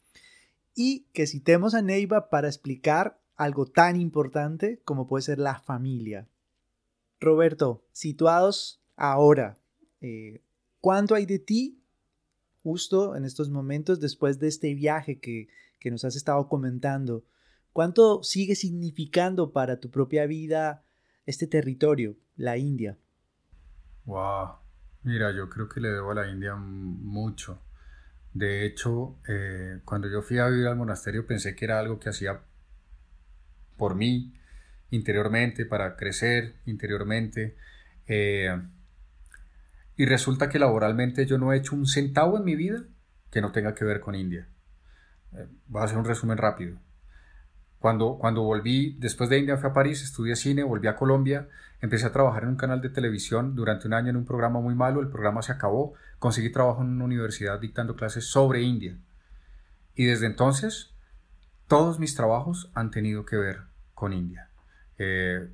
Y 0.76 1.06
que 1.14 1.28
citemos 1.28 1.74
a 1.74 1.82
Neiva 1.82 2.30
para 2.30 2.48
explicar 2.48 3.20
algo 3.36 3.66
tan 3.66 4.00
importante 4.00 4.82
como 4.84 5.08
puede 5.08 5.24
ser 5.24 5.40
la 5.40 5.60
familia. 5.60 6.28
Roberto, 7.20 7.84
situados 7.92 8.82
ahora, 8.96 9.58
eh, 10.02 10.42
¿Cuánto 10.80 11.16
hay 11.16 11.26
de 11.26 11.40
ti 11.40 11.82
justo 12.64 13.16
en 13.16 13.26
estos 13.26 13.50
momentos 13.50 14.00
después 14.00 14.40
de 14.40 14.48
este 14.48 14.74
viaje 14.74 15.20
que, 15.20 15.48
nos 15.86 16.06
has 16.06 16.16
estado 16.16 16.48
comentando? 16.48 17.26
¿Cuánto 17.74 18.24
sigue 18.24 18.56
significando 18.56 19.52
para 19.54 19.80
tu 19.80 19.92
propia 19.92 20.26
vida 20.26 20.84
este 21.26 21.48
territorio, 21.48 22.18
la 22.36 22.58
India? 22.58 22.98
Wow, 24.06 24.58
mira, 25.04 25.32
yo 25.32 25.50
creo 25.50 25.70
que 25.70 25.82
le 25.82 25.90
debo 25.90 26.12
a 26.12 26.16
la 26.16 26.30
India 26.30 26.56
mucho. 26.56 27.62
De 28.34 28.66
hecho, 28.66 29.20
eh, 29.28 29.82
cuando 29.86 30.10
yo 30.10 30.22
fui 30.22 30.38
a 30.40 30.48
vivir 30.48 30.68
al 30.68 30.76
monasterio 30.76 31.26
pensé 31.26 31.56
que 31.56 31.66
era 31.66 31.80
algo 31.80 32.00
que 32.00 32.10
hacía 32.10 32.42
por 33.78 33.96
mí 33.96 34.34
interiormente, 34.90 35.66
para 35.66 35.96
crecer 35.96 36.56
interiormente. 36.66 37.58
Eh, 38.08 38.56
y 39.96 40.06
resulta 40.06 40.50
que 40.50 40.60
laboralmente 40.60 41.26
yo 41.26 41.38
no 41.38 41.52
he 41.52 41.58
hecho 41.58 41.76
un 41.76 41.88
centavo 41.88 42.38
en 42.38 42.44
mi 42.44 42.56
vida 42.56 42.84
que 43.32 43.42
no 43.42 43.52
tenga 43.52 43.74
que 43.74 43.86
ver 43.86 44.00
con 44.00 44.16
India. 44.16 44.48
Voy 45.68 45.82
a 45.82 45.86
hacer 45.86 45.98
un 45.98 46.06
resumen 46.06 46.38
rápido. 46.38 46.78
Cuando, 47.80 48.18
cuando 48.18 48.44
volví, 48.44 48.96
después 49.00 49.30
de 49.30 49.38
India 49.38 49.58
fui 49.58 49.70
a 49.70 49.74
París, 49.74 50.02
estudié 50.02 50.36
cine, 50.36 50.64
volví 50.64 50.88
a 50.88 50.96
Colombia, 50.96 51.48
empecé 51.80 52.08
a 52.08 52.12
trabajar 52.12 52.44
en 52.44 52.50
un 52.50 52.56
canal 52.56 52.82
de 52.82 52.90
televisión 52.90 53.56
durante 53.56 53.88
un 53.88 53.94
año 53.94 54.10
en 54.10 54.18
un 54.18 54.26
programa 54.26 54.60
muy 54.60 54.74
malo, 54.74 55.00
el 55.00 55.10
programa 55.10 55.44
se 55.44 55.52
acabó, 55.52 55.94
conseguí 56.18 56.52
trabajo 56.52 56.82
en 56.82 56.90
una 56.90 57.06
universidad 57.06 57.60
dictando 57.60 57.96
clases 57.96 58.26
sobre 58.26 58.62
India. 58.62 58.98
Y 59.96 60.06
desde 60.06 60.26
entonces 60.26 60.92
todos 61.68 62.00
mis 62.00 62.16
trabajos 62.16 62.72
han 62.74 62.92
tenido 62.92 63.26
que 63.26 63.36
ver 63.36 63.62
con 63.94 64.14
India. 64.14 64.50
Eh, 64.98 65.48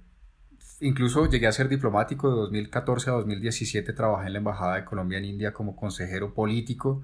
incluso 0.80 1.30
llegué 1.30 1.48
a 1.48 1.52
ser 1.52 1.68
diplomático 1.68 2.30
de 2.30 2.36
2014 2.38 3.10
a 3.10 3.14
2017, 3.14 3.92
trabajé 3.94 4.28
en 4.28 4.34
la 4.34 4.40
Embajada 4.40 4.76
de 4.76 4.86
Colombia 4.86 5.18
en 5.18 5.26
India 5.26 5.54
como 5.54 5.76
consejero 5.76 6.34
político. 6.34 7.02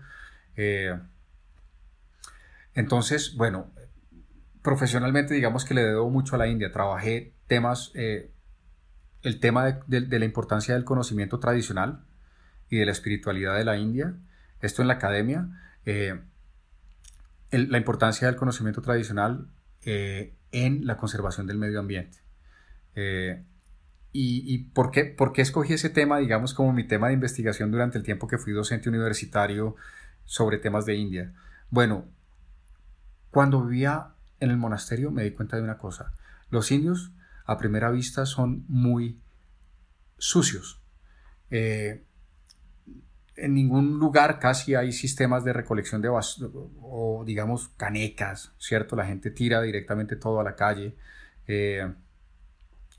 Eh, 0.56 0.98
entonces, 2.80 3.36
bueno, 3.36 3.70
profesionalmente 4.62 5.34
digamos 5.34 5.66
que 5.66 5.74
le 5.74 5.84
debo 5.84 6.10
mucho 6.10 6.36
a 6.36 6.38
la 6.38 6.48
India. 6.48 6.72
Trabajé 6.72 7.34
temas, 7.46 7.92
eh, 7.94 8.32
el 9.22 9.42
tema 9.42 9.82
de, 9.86 10.18
la 10.18 10.24
importancia 10.24 10.76
del 10.76 10.86
conocimiento 10.86 11.40
tradicional 11.40 12.06
y 12.70 12.78
de 12.78 12.86
la 12.86 12.94
espiritualidad 12.94 13.58
de 13.58 13.66
la 13.66 13.76
India, 13.76 14.16
esto 14.62 14.82
en 14.82 14.88
la 14.88 14.94
academia, 14.94 15.50
eh, 15.86 16.22
la 17.52 17.78
importancia 17.78 18.28
del 18.28 18.38
conocimiento 18.38 18.82
tradicional 18.82 19.50
en 19.82 20.86
la 20.86 20.96
conservación 20.96 21.48
del 21.48 21.58
medio 21.58 21.82
ambiente. 21.82 22.20
¿Y, 24.14 24.58
por, 24.74 24.92
qué, 24.92 25.04
por, 25.04 25.34
qué, 25.34 25.42
escogí 25.42 25.74
ese 25.74 25.90
tema, 25.90 26.20
digamos, 26.20 26.54
como 26.54 26.72
mi 26.72 26.88
tema 26.88 27.08
de 27.08 27.16
investigación 27.16 27.72
durante 27.72 27.98
el 27.98 28.06
tiempo 28.06 28.28
que 28.28 28.38
fui 28.38 28.54
docente 28.54 28.88
universitario 28.88 29.76
sobre 30.24 30.60
temas 30.60 30.86
de 30.86 30.96
India? 30.96 31.34
Bueno, 31.72 32.06
cuando 33.32 33.64
vivía 33.66 34.14
en 34.40 34.52
el 34.52 34.58
monasterio 34.58 35.12
me 35.12 35.24
di 35.24 35.32
cuenta 35.32 35.58
de 35.58 35.64
una 35.64 35.78
cosa. 35.78 36.14
Los 36.50 36.72
indios 36.72 37.12
a 37.46 37.58
primera 37.58 37.92
vista 37.92 38.26
son 38.26 38.66
muy 38.68 39.20
sucios. 40.18 40.82
Eh, 41.50 42.04
en 43.36 43.54
ningún 43.54 44.00
lugar 44.00 44.40
casi 44.40 44.76
hay 44.76 44.92
sistemas 44.92 45.44
de 45.44 45.54
recolección 45.54 46.02
de 46.02 46.10
basura 46.10 46.50
o 46.82 47.24
digamos 47.26 47.70
canecas, 47.70 48.52
¿cierto? 48.58 48.96
La 48.96 49.06
gente 49.06 49.32
tira 49.32 49.62
directamente 49.62 50.16
todo 50.16 50.40
a 50.40 50.44
la 50.44 50.56
calle, 50.56 50.96
eh, 51.48 51.92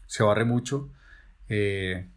se 0.07 0.23
barre 0.23 0.45
mucho 0.45 0.91
eh, 1.49 2.09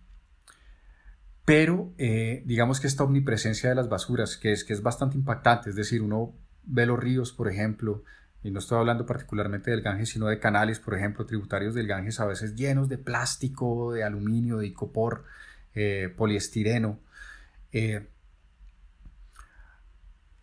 pero 1.45 1.91
digamos 1.97 2.79
que 2.79 2.87
esta 2.87 3.03
omnipresencia 3.03 3.69
de 3.69 3.75
las 3.75 3.89
basuras, 3.89 4.37
que 4.37 4.53
es, 4.53 4.63
que 4.63 4.71
es 4.71 4.81
bastante 4.81 5.17
impactante, 5.17 5.71
es 5.71 5.75
decir, 5.75 6.01
uno 6.01 6.33
ve 6.65 6.85
los 6.85 6.99
ríos, 6.99 7.33
por 7.33 7.49
ejemplo, 7.49 8.03
y 8.43 8.51
no 8.51 8.59
estoy 8.59 8.77
hablando 8.77 9.05
particularmente 9.05 9.71
del 9.71 9.81
Ganges, 9.81 10.09
sino 10.09 10.27
de 10.27 10.39
canales, 10.39 10.79
por 10.79 10.95
ejemplo, 10.95 11.25
tributarios 11.25 11.73
del 11.73 11.87
Ganges, 11.87 12.19
a 12.19 12.25
veces 12.25 12.55
llenos 12.55 12.89
de 12.89 12.97
plástico, 12.97 13.93
de 13.93 14.03
aluminio, 14.03 14.57
de 14.57 14.67
icopor, 14.67 15.25
eh, 15.73 16.13
poliestireno. 16.15 16.99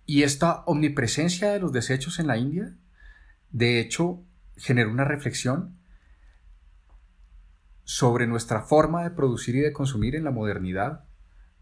y 0.07 0.25
esta 0.25 0.65
omnipresencia 0.65 1.53
de 1.53 1.61
los 1.61 1.73
desechos 1.73 2.19
en 2.19 2.27
la 2.27 2.37
India, 2.37 2.75
de 3.51 3.79
hecho, 3.79 4.25
generó 4.57 4.91
una 4.91 5.05
reflexión 5.05 5.79
sobre 7.85 8.27
nuestra 8.27 8.63
forma 8.63 9.05
de 9.05 9.11
producir 9.11 9.55
y 9.57 9.61
de 9.61 9.73
consumir 9.73 10.17
en 10.17 10.25
la 10.25 10.31
modernidad. 10.33 11.05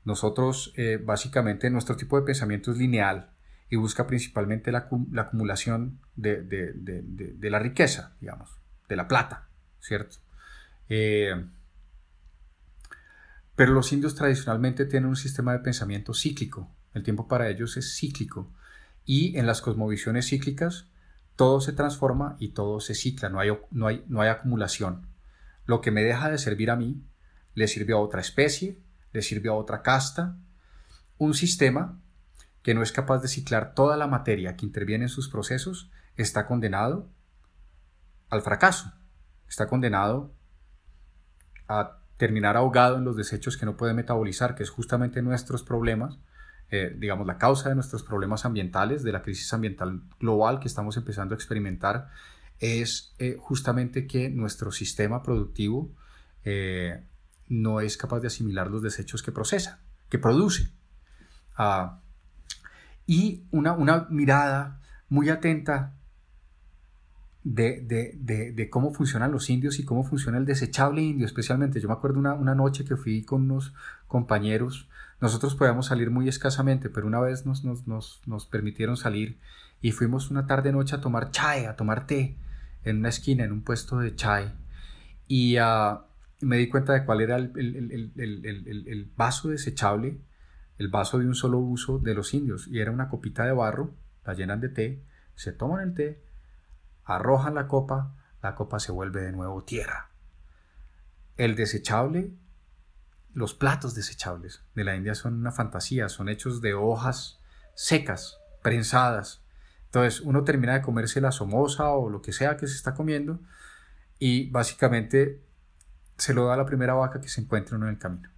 Nosotros, 0.04 0.72
eh, 0.76 0.98
básicamente, 1.02 1.68
nuestro 1.68 1.96
tipo 1.96 2.18
de 2.18 2.24
pensamiento 2.24 2.72
es 2.72 2.78
lineal 2.78 3.30
y 3.70 3.76
busca 3.76 4.06
principalmente 4.06 4.72
la, 4.72 4.88
acumulación 5.16 6.00
de, 6.16 7.40
la 7.42 7.58
riqueza, 7.58 8.16
digamos, 8.20 8.50
de 8.88 8.96
la 8.96 9.08
plata, 9.08 9.48
¿cierto? 9.80 10.16
Eh, 10.88 11.34
pero 13.54 13.72
los 13.72 13.92
indios 13.92 14.14
tradicionalmente 14.14 14.86
tienen 14.86 15.08
un 15.08 15.16
sistema 15.16 15.52
de 15.52 15.58
pensamiento 15.58 16.14
cíclico. 16.14 16.70
El 16.94 17.02
tiempo 17.02 17.28
para 17.28 17.48
ellos 17.48 17.76
es 17.76 17.96
cíclico. 17.96 18.50
Y 19.04 19.36
en 19.36 19.46
las 19.46 19.60
cosmovisiones 19.60 20.28
cíclicas, 20.28 20.86
todo 21.34 21.60
se 21.60 21.72
transforma 21.72 22.36
y 22.38 22.50
todo 22.50 22.80
se 22.80 22.94
cicla, 22.94 23.28
no 23.28 23.40
hay, 23.40 23.50
no 23.70 23.86
hay, 23.86 24.04
no 24.06 24.20
hay 24.20 24.28
acumulación. 24.28 25.08
Lo 25.66 25.80
que 25.80 25.90
me 25.90 26.02
deja 26.02 26.30
de 26.30 26.38
servir 26.38 26.70
a 26.70 26.76
mí, 26.76 27.02
le 27.54 27.68
sirve 27.68 27.92
a 27.92 27.98
otra 27.98 28.20
especie, 28.20 28.78
le 29.12 29.22
sirve 29.22 29.48
a 29.48 29.54
otra 29.54 29.82
casta. 29.82 30.36
Un 31.18 31.34
sistema 31.34 32.00
que 32.68 32.74
no 32.74 32.82
es 32.82 32.92
capaz 32.92 33.22
de 33.22 33.28
ciclar 33.28 33.72
toda 33.72 33.96
la 33.96 34.06
materia 34.06 34.54
que 34.54 34.66
interviene 34.66 35.06
en 35.06 35.08
sus 35.08 35.30
procesos 35.30 35.90
está 36.18 36.44
condenado 36.44 37.08
al 38.28 38.42
fracaso, 38.42 38.92
está 39.48 39.68
condenado 39.68 40.34
a 41.66 42.02
terminar 42.18 42.58
ahogado 42.58 42.98
en 42.98 43.04
los 43.06 43.16
desechos 43.16 43.56
que 43.56 43.64
no 43.64 43.78
puede 43.78 43.94
metabolizar, 43.94 44.54
que 44.54 44.64
es 44.64 44.68
justamente 44.68 45.22
nuestros 45.22 45.62
problemas, 45.62 46.18
eh, 46.68 46.94
digamos, 46.94 47.26
la 47.26 47.38
causa 47.38 47.70
de 47.70 47.74
nuestros 47.74 48.02
problemas 48.02 48.44
ambientales, 48.44 49.02
de 49.02 49.12
la 49.12 49.22
crisis 49.22 49.50
ambiental 49.54 50.02
global 50.20 50.60
que 50.60 50.68
estamos 50.68 50.98
empezando 50.98 51.34
a 51.34 51.36
experimentar 51.36 52.10
es 52.58 53.14
eh, 53.18 53.38
justamente 53.40 54.06
que 54.06 54.28
nuestro 54.28 54.72
sistema 54.72 55.22
productivo 55.22 55.90
eh, 56.44 57.02
no 57.46 57.80
es 57.80 57.96
capaz 57.96 58.20
de 58.20 58.26
asimilar 58.26 58.70
los 58.70 58.82
desechos 58.82 59.22
que 59.22 59.32
procesa, 59.32 59.80
que 60.10 60.18
produce. 60.18 60.68
Ah, 61.56 62.02
y 63.08 63.46
una, 63.50 63.72
una, 63.72 64.06
mirada 64.10 64.82
muy 65.08 65.30
atenta 65.30 65.94
de, 67.42 67.80
de, 67.80 68.52
de, 68.52 68.68
cómo 68.68 68.92
funcionan 68.92 69.32
los 69.32 69.48
indios 69.48 69.78
y 69.78 69.84
cómo 69.86 70.04
funciona 70.04 70.36
el 70.36 70.44
desechable 70.44 71.00
indio, 71.00 71.24
especialmente. 71.24 71.80
Yo 71.80 71.88
me 71.88 71.94
acuerdo 71.94 72.18
una, 72.18 72.34
una 72.34 72.54
noche 72.54 72.84
que 72.84 72.96
fui 72.96 73.24
con 73.24 73.50
unos 73.50 73.72
compañeros, 74.06 74.90
nosotros 75.22 75.54
podíamos 75.54 75.86
salir 75.86 76.10
muy 76.10 76.28
escasamente, 76.28 76.90
pero 76.90 77.06
una 77.06 77.18
vez 77.18 77.46
nos, 77.46 77.64
nos, 77.64 77.86
nos, 77.86 78.20
nos 78.26 78.44
permitieron 78.44 78.98
salir 78.98 79.38
y 79.80 79.92
fuimos 79.92 80.30
una 80.30 80.46
tarde-noche 80.46 80.94
a 80.94 81.00
tomar 81.00 81.30
chai, 81.30 81.64
a 81.64 81.76
tomar 81.76 82.06
té 82.06 82.36
en 82.84 82.98
una 82.98 83.08
esquina, 83.08 83.42
en 83.44 83.52
un 83.52 83.62
puesto 83.62 83.98
de 84.00 84.14
chai, 84.14 84.52
y 85.26 85.56
ah, 85.56 86.04
me 86.42 86.58
di 86.58 86.68
cuenta 86.68 86.92
de 86.92 87.06
cuál 87.06 87.22
era 87.22 87.36
el, 87.36 87.52
el, 87.56 89.12
vaso 89.16 89.48
desechable, 89.48 90.18
el 90.78 90.88
vaso 90.88 91.18
de 91.18 91.26
un 91.26 91.34
solo 91.34 91.58
uso 91.58 91.98
de 91.98 92.14
los 92.14 92.32
indios, 92.34 92.68
y 92.68 92.80
era 92.80 92.90
una 92.90 93.08
copita 93.08 93.44
de 93.44 93.52
barro, 93.52 93.94
la 94.24 94.34
llenan 94.34 94.60
de 94.60 94.68
té, 94.68 95.04
se 95.34 95.52
toman 95.52 95.80
el 95.80 95.94
té, 95.94 96.24
arrojan 97.04 97.54
la 97.54 97.66
copa, 97.66 98.14
la 98.42 98.54
copa 98.54 98.78
se 98.78 98.92
vuelve 98.92 99.22
de 99.22 99.32
nuevo 99.32 99.64
tierra. 99.64 100.10
El 101.36 101.56
desechable, 101.56 102.32
los 103.34 103.54
platos 103.54 103.94
desechables 103.94 104.62
de 104.74 104.84
la 104.84 104.96
India 104.96 105.14
son 105.14 105.34
una 105.34 105.52
fantasía, 105.52 106.08
son 106.08 106.28
hechos 106.28 106.60
de 106.60 106.74
hojas 106.74 107.40
secas, 107.74 108.38
prensadas, 108.62 109.42
entonces 109.86 110.20
uno 110.20 110.44
termina 110.44 110.74
de 110.74 110.82
comerse 110.82 111.20
la 111.20 111.32
somoza 111.32 111.90
o 111.92 112.10
lo 112.10 112.20
que 112.20 112.32
sea 112.32 112.56
que 112.56 112.66
se 112.66 112.74
está 112.74 112.94
comiendo 112.94 113.40
y 114.18 114.50
básicamente 114.50 115.42
se 116.18 116.34
lo 116.34 116.46
da 116.46 116.54
a 116.54 116.56
la 116.56 116.66
primera 116.66 116.94
vaca 116.94 117.20
que 117.20 117.28
se 117.28 117.40
encuentra 117.40 117.76
en 117.76 117.84
el 117.84 117.98
camino. 117.98 118.28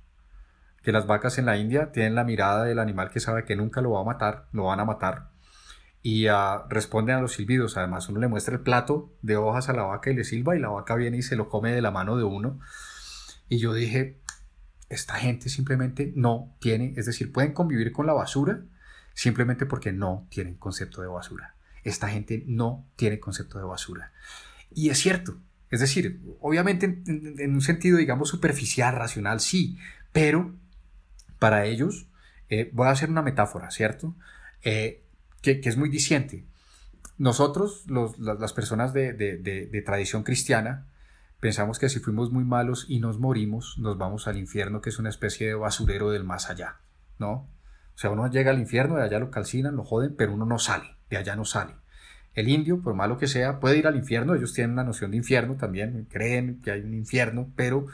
Que 0.83 0.93
las 0.93 1.07
vacas 1.07 1.39
en 1.39 1.47
la 1.47 1.57
India 1.57 1.93
tienen 1.93 2.15
la 2.15 2.25
mirada 2.25 2.65
del 2.65 2.79
animal 2.79 3.11
que 3.11 3.21
sabe 3.21 3.45
que 3.45 3.57
nunca 3.57 3.81
lo 3.81 3.91
va 3.93 4.01
a 4.01 4.05
matar, 4.05 4.47
lo 4.53 4.65
van 4.65 4.81
a 4.81 4.85
matar 4.85 5.31
y 6.03 6.29
uh, 6.29 6.67
responden 6.69 7.17
a 7.17 7.21
los 7.21 7.33
silbidos. 7.33 7.77
Además, 7.77 8.09
uno 8.09 8.21
le 8.21 8.29
muestra 8.29 8.55
el 8.55 8.61
plato 8.61 9.13
de 9.23 9.37
hojas 9.37 9.69
a 9.69 9.73
la 9.73 9.83
vaca 9.83 10.11
y 10.11 10.15
le 10.15 10.25
silba 10.25 10.57
y 10.57 10.61
la 10.61 10.69
vaca 10.69 10.95
viene 10.95 11.19
y 11.19 11.23
se 11.23 11.37
lo 11.37 11.49
come 11.49 11.73
de 11.73 11.83
la 11.83 11.91
mano 11.91 12.17
de 12.17 12.25
uno. 12.25 12.61
Y 13.49 13.59
yo 13.59 13.75
dije, 13.75 14.19
esta 14.89 15.15
gente 15.15 15.49
simplemente 15.49 16.13
no 16.17 16.57
tiene, 16.61 16.95
es 16.97 17.07
decir, 17.07 17.33
pueden 17.33 17.53
convivir 17.53 17.93
con 17.93 18.07
la 18.07 18.13
basura, 18.13 18.63
simplemente 19.15 19.67
porque 19.67 19.93
no 19.93 20.27
tienen 20.31 20.55
concepto 20.55 21.03
de 21.03 21.09
basura. 21.09 21.55
Esta 21.83 22.09
gente 22.09 22.45
no 22.47 22.87
tiene 22.97 23.21
concepto 23.21 23.59
de 23.59 23.65
basura. 23.65 24.13
Y 24.73 24.91
es 24.91 24.99
cierto, 24.99 25.39
es 25.71 25.81
decir, 25.81 26.21
obviamente 26.41 27.03
en, 27.07 27.55
un 27.55 27.61
sentido, 27.61 27.99
digamos, 27.99 28.29
superficial, 28.29 28.95
racional, 28.95 29.41
sí, 29.41 29.79
pero 30.13 30.55
para 31.41 31.65
ellos, 31.65 32.07
eh, 32.49 32.71
voy 32.73 32.87
a 32.87 32.91
hacer 32.91 33.11
una 33.11 33.23
metáfora, 33.23 33.73
¿cierto? 33.73 34.15
Eh, 34.63 35.03
que, 35.43 35.61
es 35.65 35.77
muy 35.77 35.89
diciente. 35.89 36.45
Nosotros, 37.19 37.85
las, 37.89 38.53
personas 38.53 38.93
de, 38.93 39.13
de 39.13 39.83
tradición 39.83 40.23
cristiana, 40.23 40.87
pensamos 41.41 41.79
que 41.79 41.89
si 41.89 41.99
fuimos 41.99 42.31
muy 42.31 42.45
malos 42.45 42.87
y 42.89 43.01
nos 43.01 43.19
morimos, 43.19 43.77
nos 43.79 43.99
vamos 43.99 44.29
al 44.29 44.37
infierno, 44.37 44.81
que 44.81 44.91
es 44.91 44.99
una 44.99 45.09
especie 45.09 45.49
de 45.49 45.55
basurero 45.55 46.11
del 46.11 46.23
más 46.25 46.49
allá, 46.49 46.77
¿no? 47.19 47.33
O 47.33 47.99
sea, 48.01 48.11
uno 48.11 48.31
llega 48.31 48.51
al 48.51 48.59
infierno, 48.59 48.97
de 48.97 49.03
allá 49.03 49.19
lo 49.19 49.31
calcinan, 49.31 49.77
lo 49.77 49.85
joden, 49.85 50.15
pero 50.17 50.33
uno 50.33 50.47
no 50.47 50.59
sale, 50.59 50.97
de 51.09 51.17
allá 51.17 51.37
no 51.37 51.45
sale. 51.45 51.75
El 52.35 52.49
indio, 52.49 52.81
por 52.81 52.95
malo 52.95 53.19
que 53.19 53.27
sea, 53.27 53.59
puede 53.59 53.79
ir 53.79 53.87
al 53.87 53.97
infierno, 53.97 54.35
ellos 54.35 54.53
tienen 54.53 54.73
una 54.73 54.85
noción 54.85 55.11
de 55.11 55.17
infierno 55.17 55.57
también, 55.57 56.07
creen 56.09 56.61
que 56.63 56.71
hay 56.71 56.81
un 56.81 56.95
infierno, 56.95 57.51
pero 57.57 57.87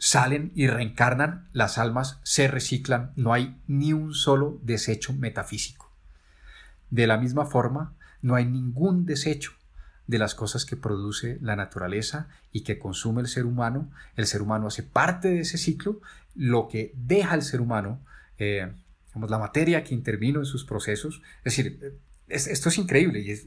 salen 0.00 0.50
y 0.54 0.66
reencarnan, 0.66 1.48
las 1.52 1.78
almas 1.78 2.18
se 2.24 2.48
reciclan, 2.48 3.12
no 3.16 3.32
hay 3.32 3.60
ni 3.68 3.92
un 3.92 4.14
solo 4.14 4.58
desecho 4.62 5.12
metafísico. 5.12 5.92
De 6.90 7.06
la 7.06 7.18
misma 7.18 7.46
forma, 7.46 7.94
no 8.22 8.34
hay 8.34 8.46
ningún 8.46 9.06
desecho 9.06 9.52
de 10.06 10.18
las 10.18 10.34
cosas 10.34 10.64
que 10.64 10.76
produce 10.76 11.38
la 11.40 11.54
naturaleza 11.54 12.28
y 12.50 12.62
que 12.62 12.78
consume 12.78 13.20
el 13.20 13.28
ser 13.28 13.44
humano. 13.46 13.90
El 14.16 14.26
ser 14.26 14.42
humano 14.42 14.66
hace 14.66 14.82
parte 14.82 15.28
de 15.28 15.40
ese 15.40 15.58
ciclo. 15.58 16.00
Lo 16.34 16.66
que 16.66 16.92
deja 16.96 17.36
el 17.36 17.42
ser 17.42 17.60
humano 17.60 18.00
eh, 18.38 18.72
la 19.28 19.38
materia 19.38 19.84
que 19.84 19.94
intervino 19.94 20.40
en 20.40 20.46
sus 20.46 20.64
procesos. 20.64 21.22
Es 21.44 21.56
decir, 21.56 22.00
esto 22.28 22.68
es 22.68 22.78
increíble, 22.78 23.30
es, 23.30 23.46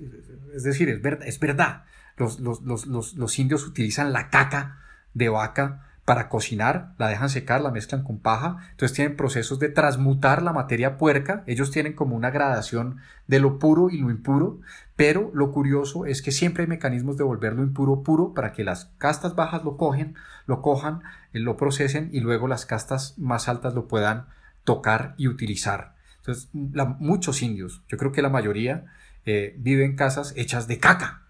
decir, 0.63 0.89
es, 0.89 1.39
verdad. 1.39 1.86
Los, 2.18 2.39
los, 2.39 3.39
indios 3.39 3.66
utilizan 3.66 4.13
la 4.13 4.30
caca 4.30 4.80
de 5.13 5.30
vaca 5.30 5.92
para 6.06 6.28
cocinar, 6.28 6.94
la 6.98 7.08
dejan 7.08 7.30
secar, 7.30 7.62
la 7.62 7.72
mezclan 7.72 8.04
con 8.04 8.20
paja, 8.20 8.58
entonces 8.72 8.96
tienen 8.96 9.16
procesos 9.16 9.60
de 9.60 9.70
transmutar 9.70 10.42
la 10.42 10.52
materia 10.52 10.98
puerca, 10.98 11.44
ellos 11.48 11.72
tienen 11.72 11.94
como 11.94 12.16
una 12.16 12.30
gradación 12.30 12.98
de 13.28 13.39
lo 13.39 13.58
puro 13.58 13.89
y 13.89 14.00
lo 14.00 14.12
impuro, 14.12 14.60
pero 14.98 15.32
lo 15.34 15.52
curioso 15.52 16.06
es 16.06 16.22
que 16.22 16.32
siempre 16.32 16.63
hay 16.63 16.68
mecanismos 16.68 17.18
de 17.18 17.24
volver 17.24 17.54
lo 17.54 17.63
impuro 17.63 18.04
puro 18.04 18.34
para 18.34 18.52
que 18.52 18.66
las 18.66 18.92
castas 18.98 19.36
bajas 19.36 19.63
lo 19.63 19.78
cogen, 19.78 20.16
lo 20.46 20.62
cojan, 20.62 21.04
eh, 21.32 21.39
lo 21.39 21.56
procesen 21.56 22.10
y 22.12 22.20
luego 22.20 22.48
las 22.50 22.66
castas 22.66 23.18
más 23.18 23.48
altas 23.48 23.74
lo 23.74 23.88
puedan 23.88 24.26
tocar 24.66 25.16
y 25.18 25.28
utilizar. 25.28 25.96
Entonces, 26.18 26.50
muchos 26.54 27.42
indios, 27.42 27.82
yo 27.88 27.98
creo 27.98 28.12
que 28.12 28.22
la 28.22 28.30
mayoría, 28.30 28.86
eh, 29.26 29.56
viven 29.58 29.92
en 29.92 29.96
casas 29.96 30.34
hechas 30.36 30.68
de 30.68 30.80
caca. 30.80 31.22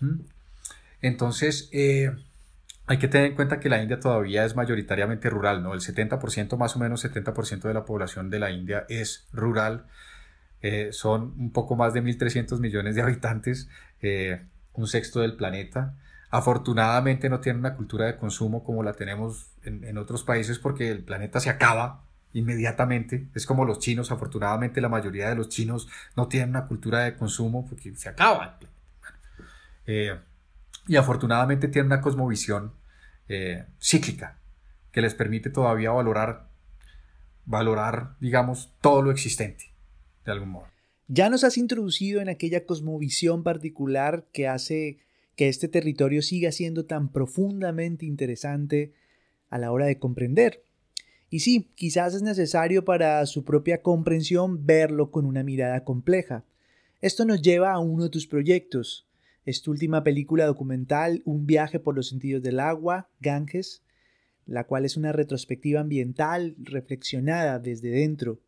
¿Mm? 0.00 0.20
Entonces, 1.00 1.68
eh, 1.72 2.14
hay 2.86 2.98
que 2.98 3.08
tener 3.08 3.28
en 3.28 3.34
cuenta 3.34 3.58
que 3.58 3.68
la 3.68 3.82
India 3.82 3.98
todavía 3.98 4.44
es 4.44 4.54
mayoritariamente 4.54 5.28
rural, 5.28 5.62
¿no? 5.62 5.74
El 5.74 5.80
70%, 5.80 6.56
más 6.56 6.76
o 6.76 6.78
menos 6.78 7.04
70% 7.04 7.62
de 7.62 7.74
la 7.74 7.84
población 7.84 8.30
de 8.30 8.38
la 8.38 8.50
India 8.50 8.86
es 8.88 9.26
rural. 9.32 9.86
Eh, 10.62 10.90
son 10.92 11.34
un 11.36 11.50
poco 11.52 11.74
más 11.74 11.94
de 11.94 12.02
1.300 12.02 12.60
millones 12.60 12.94
de 12.94 13.02
habitantes, 13.02 13.68
eh, 14.02 14.40
un 14.74 14.86
sexto 14.86 15.20
del 15.20 15.34
planeta. 15.34 15.94
Afortunadamente 16.30 17.28
no 17.28 17.40
tienen 17.40 17.60
una 17.60 17.74
cultura 17.74 18.06
de 18.06 18.16
consumo 18.16 18.62
como 18.62 18.82
la 18.84 18.92
tenemos 18.92 19.50
en, 19.64 19.98
otros 19.98 20.22
países 20.22 20.58
porque 20.58 20.90
el 20.90 21.02
planeta 21.02 21.40
se 21.40 21.50
acaba 21.50 22.04
inmediatamente. 22.34 23.26
Es 23.34 23.46
como 23.46 23.64
los 23.64 23.80
chinos, 23.80 24.12
afortunadamente 24.12 24.80
la 24.80 24.88
mayoría 24.88 25.28
de 25.28 25.34
los 25.34 25.48
chinos 25.48 25.88
no 26.16 26.28
tienen 26.28 26.50
una 26.50 26.66
cultura 26.66 27.00
de 27.00 27.16
consumo 27.16 27.66
porque 27.66 27.94
se 27.96 28.08
acaba. 28.08 28.58
Y 30.86 30.96
afortunadamente 30.96 31.68
tienen 31.68 31.86
una 31.86 32.00
cosmovisión 32.00 32.72
eh, 33.28 33.64
cíclica 33.80 34.38
que 34.92 35.02
les 35.02 35.14
permite 35.14 35.50
todavía 35.50 35.90
valorar, 35.90 36.48
valorar, 37.44 38.16
digamos, 38.20 38.72
todo 38.80 39.02
lo 39.02 39.10
existente, 39.10 39.72
de 40.24 40.32
algún 40.32 40.50
modo. 40.50 40.66
Ya 41.08 41.28
nos 41.28 41.44
has 41.44 41.58
introducido 41.58 42.20
en 42.20 42.28
aquella 42.28 42.64
cosmovisión 42.64 43.42
particular 43.42 44.26
que 44.32 44.48
hace 44.48 44.98
que 45.36 45.48
este 45.48 45.68
territorio 45.68 46.22
siga 46.22 46.50
siendo 46.50 46.86
tan 46.86 47.12
profundamente 47.12 48.06
interesante 48.06 48.94
a 49.50 49.58
la 49.58 49.70
hora 49.70 49.86
de 49.86 49.98
comprender. 49.98 50.64
Y 51.28 51.40
sí, 51.40 51.70
quizás 51.74 52.14
es 52.14 52.22
necesario 52.22 52.84
para 52.84 53.24
su 53.26 53.44
propia 53.44 53.82
comprensión 53.82 54.64
verlo 54.64 55.10
con 55.10 55.26
una 55.26 55.42
mirada 55.42 55.84
compleja. 55.84 56.44
Esto 57.00 57.24
nos 57.24 57.42
lleva 57.42 57.72
a 57.72 57.78
uno 57.78 58.04
de 58.04 58.10
tus 58.10 58.26
proyectos, 58.26 59.06
es 59.46 59.66
última 59.66 60.02
película 60.02 60.44
documental, 60.44 61.22
Un 61.24 61.46
viaje 61.46 61.78
por 61.78 61.94
los 61.94 62.08
sentidos 62.08 62.42
del 62.42 62.60
agua, 62.60 63.08
Ganges, 63.20 63.82
la 64.44 64.64
cual 64.64 64.84
es 64.84 64.96
una 64.96 65.12
retrospectiva 65.12 65.80
ambiental 65.80 66.56
reflexionada 66.58 67.58
desde 67.60 67.90
dentro. 67.90 68.40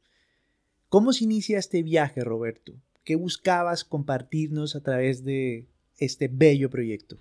¿Cómo 0.88 1.12
se 1.12 1.24
inicia 1.24 1.58
este 1.58 1.82
viaje, 1.82 2.22
Roberto? 2.24 2.72
¿Qué 3.04 3.14
buscabas 3.14 3.84
compartirnos 3.84 4.74
a 4.74 4.80
través 4.80 5.24
de 5.24 5.68
este 5.98 6.28
bello 6.28 6.68
proyecto? 6.68 7.16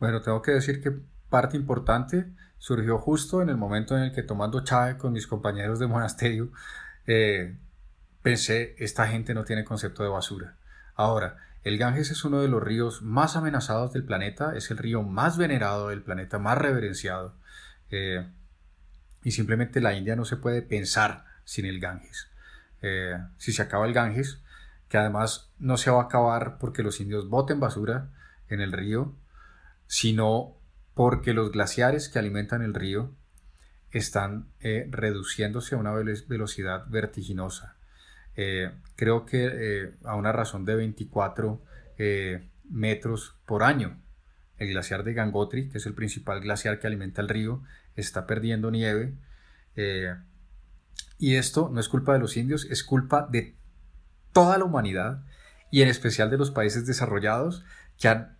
Bueno, 0.00 0.20
tengo 0.20 0.42
que 0.42 0.52
decir 0.52 0.82
que 0.82 0.92
parte 1.30 1.56
importante 1.56 2.26
surgió 2.58 2.98
justo 2.98 3.40
en 3.40 3.48
el 3.48 3.56
momento 3.56 3.96
en 3.96 4.04
el 4.04 4.12
que 4.12 4.22
tomando 4.22 4.64
chave 4.64 4.96
con 4.96 5.12
mis 5.12 5.26
compañeros 5.26 5.78
de 5.78 5.86
monasterio, 5.86 6.52
eh, 7.06 7.56
pensé, 8.20 8.74
esta 8.78 9.06
gente 9.06 9.32
no 9.32 9.44
tiene 9.44 9.64
concepto 9.64 10.02
de 10.02 10.08
basura. 10.08 10.56
Ahora, 10.94 11.36
el 11.64 11.78
Ganges 11.78 12.10
es 12.10 12.24
uno 12.24 12.40
de 12.40 12.48
los 12.48 12.62
ríos 12.62 13.02
más 13.02 13.36
amenazados 13.36 13.92
del 13.92 14.04
planeta, 14.04 14.56
es 14.56 14.70
el 14.70 14.78
río 14.78 15.02
más 15.02 15.38
venerado 15.38 15.88
del 15.88 16.02
planeta, 16.02 16.38
más 16.38 16.58
reverenciado. 16.58 17.34
Eh, 17.90 18.26
y 19.22 19.30
simplemente 19.30 19.80
la 19.80 19.94
India 19.94 20.16
no 20.16 20.24
se 20.24 20.36
puede 20.36 20.62
pensar 20.62 21.24
sin 21.44 21.66
el 21.66 21.78
Ganges. 21.78 22.28
Eh, 22.82 23.16
si 23.38 23.52
se 23.52 23.62
acaba 23.62 23.86
el 23.86 23.92
Ganges, 23.92 24.42
que 24.88 24.98
además 24.98 25.52
no 25.58 25.76
se 25.76 25.90
va 25.90 26.02
a 26.02 26.04
acabar 26.04 26.58
porque 26.58 26.82
los 26.82 27.00
indios 27.00 27.28
boten 27.28 27.60
basura 27.60 28.10
en 28.48 28.60
el 28.60 28.72
río, 28.72 29.14
sino 29.86 30.56
porque 30.94 31.32
los 31.32 31.52
glaciares 31.52 32.08
que 32.08 32.18
alimentan 32.18 32.62
el 32.62 32.74
río 32.74 33.14
están 33.92 34.48
eh, 34.60 34.88
reduciéndose 34.90 35.74
a 35.74 35.78
una 35.78 35.92
velocidad 35.92 36.86
vertiginosa. 36.88 37.76
Eh, 38.36 38.70
creo 38.96 39.26
que 39.26 39.50
eh, 39.52 39.94
a 40.04 40.16
una 40.16 40.32
razón 40.32 40.64
de 40.64 40.74
24 40.74 41.62
eh, 41.98 42.48
metros 42.68 43.36
por 43.46 43.62
año. 43.62 44.00
El 44.58 44.68
glaciar 44.68 45.02
de 45.04 45.14
Gangotri, 45.14 45.68
que 45.68 45.78
es 45.78 45.86
el 45.86 45.94
principal 45.94 46.40
glaciar 46.40 46.78
que 46.78 46.86
alimenta 46.86 47.20
el 47.20 47.28
río, 47.28 47.62
está 47.96 48.26
perdiendo 48.26 48.70
nieve. 48.70 49.14
y 51.18 51.36
esto 51.36 51.70
no 51.72 51.80
es 51.80 51.88
culpa 51.88 52.12
de 52.12 52.18
los 52.18 52.36
indios, 52.36 52.66
es 52.66 52.84
culpa 52.84 53.26
de 53.30 53.54
toda 54.32 54.58
la 54.58 54.64
humanidad 54.64 55.24
y 55.70 55.82
en 55.82 55.88
especial 55.88 56.30
de 56.30 56.38
los 56.38 56.50
países 56.50 56.86
desarrollados 56.86 57.64
que 57.98 58.08
han 58.08 58.36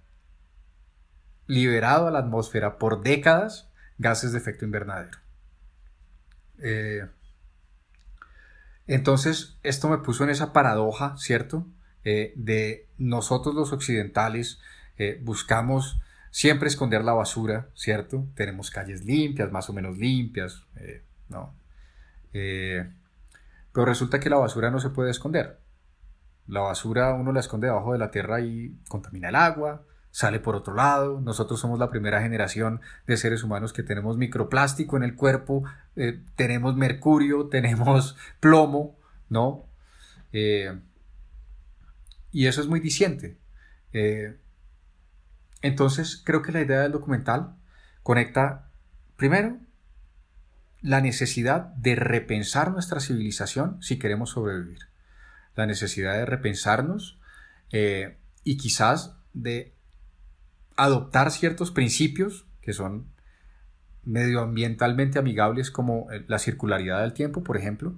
liberado 1.46 2.06
a 2.06 2.10
la 2.10 2.20
atmósfera 2.20 2.78
por 2.78 3.02
décadas 3.02 3.70
gases 3.98 4.32
de 4.32 4.38
efecto 4.38 4.64
invernadero. 4.64 5.18
Entonces, 8.86 9.58
esto 9.62 9.88
me 9.88 9.98
puso 9.98 10.24
en 10.24 10.30
esa 10.30 10.52
paradoja, 10.52 11.16
¿cierto? 11.16 11.66
Eh, 12.04 12.32
de 12.36 12.88
nosotros 12.98 13.54
los 13.54 13.72
occidentales 13.72 14.60
eh, 14.98 15.20
buscamos 15.22 16.00
siempre 16.30 16.68
esconder 16.68 17.04
la 17.04 17.12
basura, 17.12 17.68
¿cierto? 17.74 18.26
Tenemos 18.34 18.70
calles 18.70 19.04
limpias, 19.04 19.52
más 19.52 19.70
o 19.70 19.72
menos 19.72 19.98
limpias, 19.98 20.64
eh, 20.76 21.02
¿no? 21.28 21.54
pero 22.32 23.84
resulta 23.84 24.18
que 24.18 24.30
la 24.30 24.36
basura 24.36 24.70
no 24.70 24.80
se 24.80 24.88
puede 24.88 25.10
esconder. 25.10 25.58
La 26.46 26.60
basura 26.60 27.12
uno 27.12 27.30
la 27.30 27.40
esconde 27.40 27.66
debajo 27.66 27.92
de 27.92 27.98
la 27.98 28.10
tierra 28.10 28.40
y 28.40 28.74
contamina 28.88 29.28
el 29.28 29.34
agua, 29.34 29.84
sale 30.12 30.38
por 30.38 30.54
otro 30.54 30.74
lado. 30.74 31.20
Nosotros 31.20 31.58
somos 31.58 31.80
la 31.80 31.90
primera 31.90 32.22
generación 32.22 32.80
de 33.06 33.16
seres 33.16 33.42
humanos 33.42 33.72
que 33.72 33.82
tenemos 33.82 34.16
microplástico 34.16 34.96
en 34.96 35.02
el 35.02 35.16
cuerpo, 35.16 35.64
eh, 35.96 36.20
tenemos 36.36 36.76
mercurio, 36.76 37.46
tenemos 37.50 38.16
plomo, 38.38 38.96
¿no? 39.28 39.66
Eh, 40.32 40.78
y 42.30 42.46
eso 42.46 42.60
es 42.60 42.68
muy 42.68 42.78
diciente. 42.78 43.36
Eh, 43.92 44.36
entonces, 45.62 46.22
creo 46.24 46.42
que 46.42 46.52
la 46.52 46.60
idea 46.60 46.80
del 46.80 46.92
documental 46.92 47.56
conecta, 48.02 48.70
primero, 49.16 49.58
la 50.82 51.00
necesidad 51.00 51.66
de 51.76 51.94
repensar 51.94 52.72
nuestra 52.72 53.00
civilización 53.00 53.82
si 53.82 53.98
queremos 53.98 54.30
sobrevivir. 54.30 54.88
La 55.54 55.66
necesidad 55.66 56.14
de 56.14 56.26
repensarnos 56.26 57.18
y 58.44 58.56
quizás 58.56 59.16
de 59.32 59.72
adoptar 60.76 61.30
ciertos 61.30 61.70
principios 61.70 62.46
que 62.60 62.72
son 62.72 63.06
medioambientalmente 64.04 65.18
amigables 65.18 65.70
como 65.70 66.10
eh, 66.10 66.24
la 66.28 66.38
circularidad 66.38 67.02
del 67.02 67.12
tiempo, 67.12 67.42
por 67.42 67.56
ejemplo. 67.56 67.94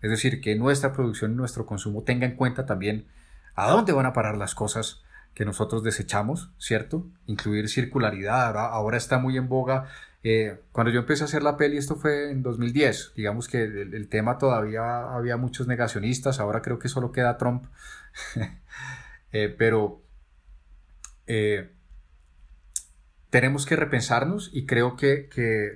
Es 0.00 0.10
decir, 0.10 0.40
que 0.40 0.54
nuestra 0.56 0.92
producción 0.92 1.32
y 1.32 1.34
nuestro 1.34 1.66
consumo 1.66 2.02
tenga 2.02 2.26
en 2.26 2.36
cuenta 2.36 2.66
también 2.66 3.06
a 3.54 3.68
dónde 3.70 3.92
van 3.92 4.06
a 4.06 4.12
parar 4.12 4.36
las 4.36 4.54
cosas 4.54 5.02
que 5.34 5.44
nosotros 5.44 5.82
desechamos, 5.82 6.50
¿cierto? 6.58 7.06
Incluir 7.26 7.68
circularidad, 7.68 8.56
ahora, 8.56 8.96
está 8.96 9.18
muy 9.18 9.36
en 9.36 9.48
boga. 9.48 9.88
Eh, 10.22 10.60
cuando 10.72 10.92
yo 10.92 11.00
empecé 11.00 11.24
a 11.24 11.26
hacer 11.26 11.42
la 11.42 11.56
peli, 11.56 11.76
esto 11.76 11.96
fue 11.96 12.30
en 12.30 12.42
2010, 12.42 13.12
digamos 13.14 13.48
que 13.48 13.62
el, 13.62 14.08
tema 14.08 14.38
todavía 14.38 15.14
había 15.14 15.36
muchos 15.36 15.68
negacionistas, 15.68 16.40
ahora 16.40 16.60
creo 16.60 16.78
que 16.78 16.88
solo 16.88 17.12
queda 17.12 17.38
Trump, 17.38 17.66
eh, 19.32 19.54
pero 19.56 20.02
tenemos 23.30 23.66
que 23.66 23.76
repensarnos 23.76 24.50
y 24.52 24.66
creo 24.66 24.96
que, 24.96 25.28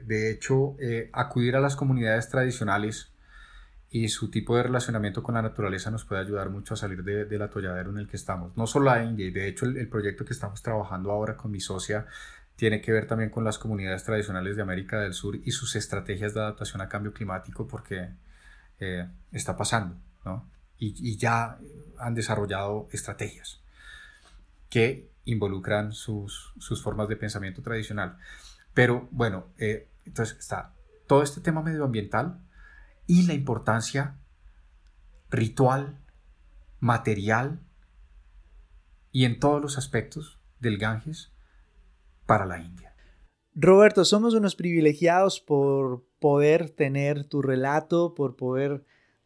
de 0.07 0.31
hecho 0.31 0.77
eh, 0.81 1.11
acudir 1.13 1.57
a 1.57 1.61
las 1.61 1.77
comunidades 1.77 2.29
tradicionales 2.29 3.13
y 3.91 4.09
su 4.09 4.31
tipo 4.31 4.57
de 4.57 4.63
relacionamiento 4.63 5.23
con 5.23 5.35
la 5.35 5.43
naturaleza 5.43 5.91
nos 5.91 6.05
puede 6.07 6.23
ayudar 6.23 6.49
mucho 6.49 6.75
a 6.75 6.77
salir 6.79 7.05
del 7.05 7.43
atolladero 7.43 7.91
en 7.91 7.99
el 7.99 8.09
que 8.09 8.17
estamos. 8.17 8.57
No 8.57 8.67
solo 8.67 8.87
la 8.87 9.05
India, 9.05 9.27
y 9.27 9.31
de 9.31 9.49
hecho 9.49 9.67
el, 9.67 9.87
proyecto 9.89 10.25
que 10.25 10.33
estamos 10.33 10.63
trabajando 10.63 11.11
ahora 11.11 11.37
con 11.37 11.51
mi 11.51 11.61
socia 11.61 12.07
tiene 12.57 12.81
que 12.81 12.91
ver 12.91 13.07
también 13.07 13.29
con 13.29 13.45
las 13.45 13.59
comunidades 13.59 14.03
tradicionales 14.05 14.57
de 14.57 14.63
América 14.63 15.01
del 15.01 15.13
Sur 15.13 15.37
y 15.37 15.51
sus 15.51 15.77
estrategias 15.77 16.33
de 16.33 16.41
adaptación 16.41 16.81
a 16.81 16.89
cambio 16.89 17.13
climático 17.13 17.69
porque 17.69 18.09
eh, 18.81 19.07
está 19.31 19.57
pasando, 19.57 19.97
¿no? 20.25 20.49
Y, 20.79 20.95
y 20.99 21.19
ya 21.19 21.59
han 21.99 22.15
desarrollado 22.15 22.89
estrategias 22.93 23.61
que 24.71 25.12
involucran 25.25 25.93
sus, 25.93 26.53
formas 26.83 27.09
de 27.09 27.17
pensamiento 27.17 27.63
tradicional. 27.63 28.19
Pero 28.75 29.09
bueno, 29.11 29.47
eh, 29.59 29.89
entonces 30.05 30.39
está 30.39 30.75
todo 31.07 31.23
este 31.23 31.41
tema 31.41 31.63
medioambiental 31.63 32.41
y 33.07 33.27
la 33.27 33.35
importancia 33.35 34.19
ritual 35.31 35.99
material 36.81 37.61
y 39.11 39.25
en 39.25 39.39
todos 39.39 39.61
los 39.61 39.79
aspectos 39.79 40.41
del 40.59 40.79
Ganges 40.79 41.33
para 42.27 42.47
la 42.47 42.61
India. 42.61 42.95
Roberto, 43.55 44.05
somos 44.05 44.35
unos 44.35 44.57
privilegiados 44.57 45.41
por 45.41 46.07
poder 46.19 46.71
tener 46.71 47.25
tu 47.25 47.43
relato, 47.43 48.15
por 48.15 48.37
poder 48.37 48.85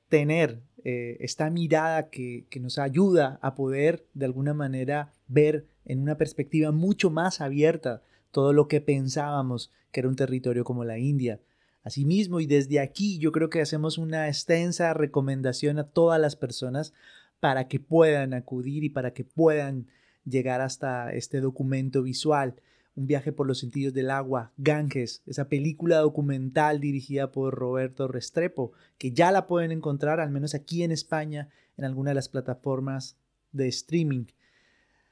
tener 0.09 0.63
eh, 0.85 1.17
esta 1.21 1.49
mirada 1.51 2.11
que, 2.11 2.47
que 2.51 2.59
nos 2.59 2.79
ayuda 2.79 3.39
a 3.43 3.55
poder 3.55 4.09
de 4.15 4.27
alguna 4.27 4.55
manera 4.55 5.13
ver 5.29 5.69
en 5.87 6.01
una 6.01 6.19
perspectiva 6.19 6.73
mucho 6.73 7.11
más 7.11 7.41
abierta 7.41 8.03
todo 8.31 8.53
lo 8.53 8.69
que 8.69 8.81
pensábamos 8.81 9.73
que 9.91 10.01
era 10.01 10.09
un 10.09 10.17
territorio 10.17 10.65
como 10.65 10.85
la 10.85 10.99
India. 10.99 11.41
Asimismo, 11.83 12.41
y 12.41 12.47
desde 12.47 12.81
aquí 12.81 13.19
yo 13.19 13.33
creo 13.33 13.49
que 13.49 13.61
hacemos 13.61 13.97
una 13.97 14.29
extensa 14.29 14.93
recomendación 14.93 15.79
a 15.79 15.85
todas 15.85 16.21
las 16.21 16.37
personas 16.37 16.93
para 17.41 17.69
que 17.69 17.81
puedan 17.81 18.35
acudir 18.35 18.85
y 18.85 18.91
para 18.91 19.13
que 19.13 19.25
puedan 19.25 19.87
llegar 20.25 20.61
hasta 20.61 21.13
este 21.13 21.41
documento 21.41 22.03
visual, 22.03 22.57
un 22.97 23.07
viaje 23.07 23.31
por 23.31 23.47
los 23.47 23.59
sentidos 23.59 23.95
del 23.95 24.11
agua, 24.11 24.53
Ganges, 24.57 25.23
esa 25.27 25.49
película 25.49 25.99
documental 25.99 26.81
dirigida 26.81 27.31
por 27.31 27.55
Roberto 27.55 28.09
Restrepo, 28.09 28.73
que 28.99 29.13
ya 29.13 29.31
la 29.31 29.47
pueden 29.47 29.71
encontrar, 29.71 30.19
al 30.19 30.31
menos 30.31 30.55
aquí 30.55 30.83
en 30.83 30.91
España, 30.91 31.51
en 31.77 31.85
alguna 31.85 32.11
de 32.11 32.17
las 32.17 32.29
plataformas 32.29 33.17
de 33.53 33.69
streaming. 33.69 34.25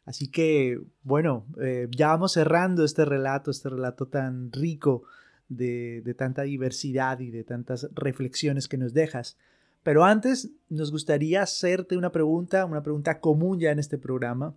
Así 0.04 0.28
que, 0.28 0.80
bueno, 1.02 1.46
eh, 1.60 1.88
ya 1.90 2.08
vamos 2.08 2.32
cerrando 2.32 2.84
este 2.84 3.04
relato, 3.04 3.50
este 3.50 3.70
relato 3.70 4.06
tan 4.06 4.52
rico 4.52 5.04
de, 5.48 6.02
de 6.04 6.14
tanta 6.14 6.42
diversidad 6.42 7.20
y 7.20 7.30
de 7.30 7.44
tantas 7.44 7.88
reflexiones 7.94 8.68
que 8.68 8.76
nos 8.76 8.92
dejas. 8.92 9.36
Pero 9.82 10.04
antes 10.04 10.50
nos 10.68 10.90
gustaría 10.90 11.42
hacerte 11.42 11.96
una 11.96 12.12
pregunta, 12.12 12.64
una 12.64 12.82
pregunta 12.82 13.20
común 13.20 13.60
ya 13.60 13.70
en 13.70 13.78
este 13.78 13.98
programa, 13.98 14.54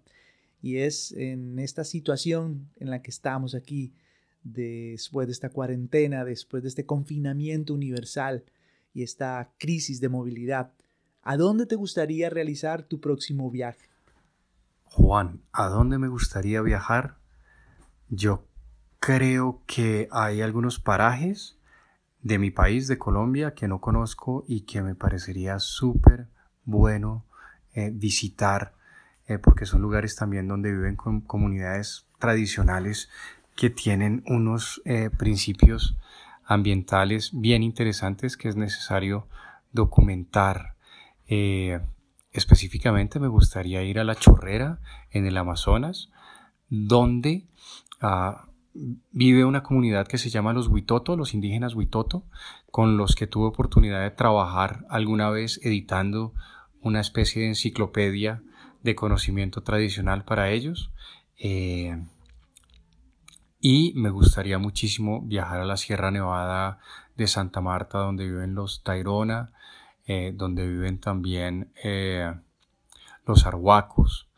y 0.62 0.78
es 0.78 1.12
en 1.14 1.60
esta 1.60 1.84
situación 1.84 2.70
en 2.78 2.90
la 2.90 3.02
que 3.02 3.12
estamos 3.12 3.56
aquí, 3.56 3.94
después 4.44 5.28
de 5.28 5.34
esta 5.34 5.50
cuarentena, 5.50 6.24
después 6.24 6.64
de 6.64 6.70
este 6.70 6.86
confinamiento 6.86 7.74
universal 7.74 8.44
y 8.94 9.04
esta 9.04 9.52
crisis 9.58 10.00
de 10.00 10.10
movilidad, 10.10 10.72
¿a 11.22 11.38
dónde 11.38 11.66
te 11.66 11.76
gustaría 11.76 12.30
realizar 12.30 12.84
tu 12.84 13.00
próximo 13.00 13.52
viaje? 13.52 13.90
Juan, 14.98 15.44
¿a 15.54 15.68
dónde 15.68 16.00
me 16.00 16.08
gustaría 16.08 16.60
viajar? 16.64 17.18
Yo 18.10 18.48
creo 19.00 19.62
que 19.68 20.10
hay 20.12 20.42
algunos 20.42 20.80
parajes 20.80 21.60
de 22.24 22.40
mi 22.40 22.50
país, 22.50 22.88
de 22.88 22.98
Colombia, 22.98 23.54
que 23.54 23.68
no 23.68 23.80
conozco 23.80 24.44
y 24.48 24.62
que 24.62 24.82
me 24.82 24.96
parecería 24.96 25.60
súper 25.60 26.30
bueno 26.66 27.28
eh, 27.76 27.92
visitar, 27.94 28.74
eh, 29.28 29.38
porque 29.38 29.68
son 29.68 29.84
lugares 29.84 30.16
también 30.16 30.48
donde 30.48 30.72
viven 30.72 30.96
comunidades 30.96 32.08
tradicionales 32.18 33.08
que 33.56 33.70
tienen 33.70 34.24
unos 34.26 34.82
eh, 34.84 35.12
principios 35.16 35.96
ambientales 36.44 37.30
bien 37.34 37.62
interesantes 37.62 38.36
que 38.36 38.50
es 38.50 38.56
necesario 38.56 39.28
documentar. 39.72 40.74
Específicamente 42.38 43.20
me 43.20 43.28
gustaría 43.28 43.82
ir 43.82 43.98
a 43.98 44.04
La 44.04 44.14
Chorrera, 44.14 44.80
en 45.10 45.26
el 45.26 45.38
Amazonas, 45.38 46.12
donde 46.70 47.48
ah, 48.00 48.46
vive 49.12 49.44
una 49.44 49.64
comunidad 49.64 50.08
que 50.08 50.20
se 50.20 50.30
llama 50.30 50.54
los 50.54 50.68
Huitoto, 50.68 51.18
los 51.18 51.34
indígenas 51.34 51.74
Huitoto, 51.74 52.26
con 52.70 52.96
los 52.96 53.16
que 53.16 53.26
tuve 53.26 53.48
oportunidad 53.48 54.04
de 54.04 54.12
trabajar 54.12 54.86
alguna 54.88 55.32
vez 55.32 55.60
editando 55.64 56.36
una 56.80 57.00
especie 57.00 57.42
de 57.42 57.48
enciclopedia 57.48 58.44
de 58.84 58.94
conocimiento 58.94 59.64
tradicional 59.64 60.24
para 60.24 60.52
ellos. 60.52 60.92
Eh, 61.40 62.00
y 63.60 63.94
me 63.96 64.12
gustaría 64.12 64.60
muchísimo 64.60 65.24
viajar 65.24 65.62
a 65.62 65.66
la 65.66 65.76
Sierra 65.76 66.12
Nevada 66.12 66.78
de 67.16 67.26
Santa 67.26 67.62
Marta, 67.62 67.98
donde 67.98 68.26
viven 68.26 68.54
los 68.54 68.84
Tairona, 68.84 69.54
eh, 70.10 70.32
donde 70.34 70.66
viven 70.66 71.00
también 71.02 71.70
eh, 71.84 72.34
los 73.26 73.46
arhuacos. 73.46 74.30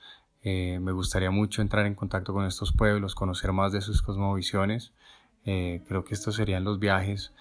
Eh, 0.41 0.79
me 0.82 0.91
gustaría 0.91 1.29
mucho 1.29 1.62
entrar 1.62 1.86
en 1.86 1.93
contacto 1.93 2.34
con 2.34 2.45
estos 2.45 2.73
pueblos, 2.73 3.13
conocer 3.13 3.51
más 3.53 3.71
de 3.71 3.82
sus 3.82 4.01
cosmovisiones. 4.01 4.93
creo 5.43 6.03
que 6.03 6.15
estos 6.15 6.36
serían 6.36 6.63
los 6.63 6.79
viajes 6.79 7.34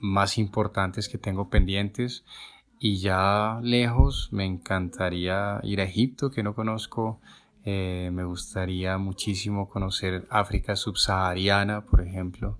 más 0.00 0.38
importantes 0.38 1.08
que 1.08 1.18
tengo 1.18 1.50
pendientes. 1.50 2.24
Y 2.78 2.98
ya 2.98 3.60
lejos 3.62 4.30
me 4.32 4.44
encantaría 4.46 5.60
ir 5.64 5.80
a 5.80 5.84
Egipto, 5.84 6.30
que 6.30 6.42
no 6.42 6.54
conozco. 6.54 7.20
me 7.64 8.24
gustaría 8.24 8.96
muchísimo 8.98 9.68
conocer 9.68 10.26
África 10.30 10.76
subsahariana, 10.76 11.84
por 11.84 12.00
ejemplo. 12.00 12.58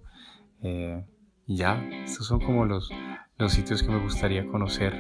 ya, 1.47 1.83
estos 2.05 2.27
son 2.27 2.41
como 2.41 2.65
los, 2.67 2.91
los 3.39 3.53
sitios 3.53 3.83
que 3.83 3.91
me 3.91 4.01
gustaría 4.01 4.47
conocer 4.47 4.95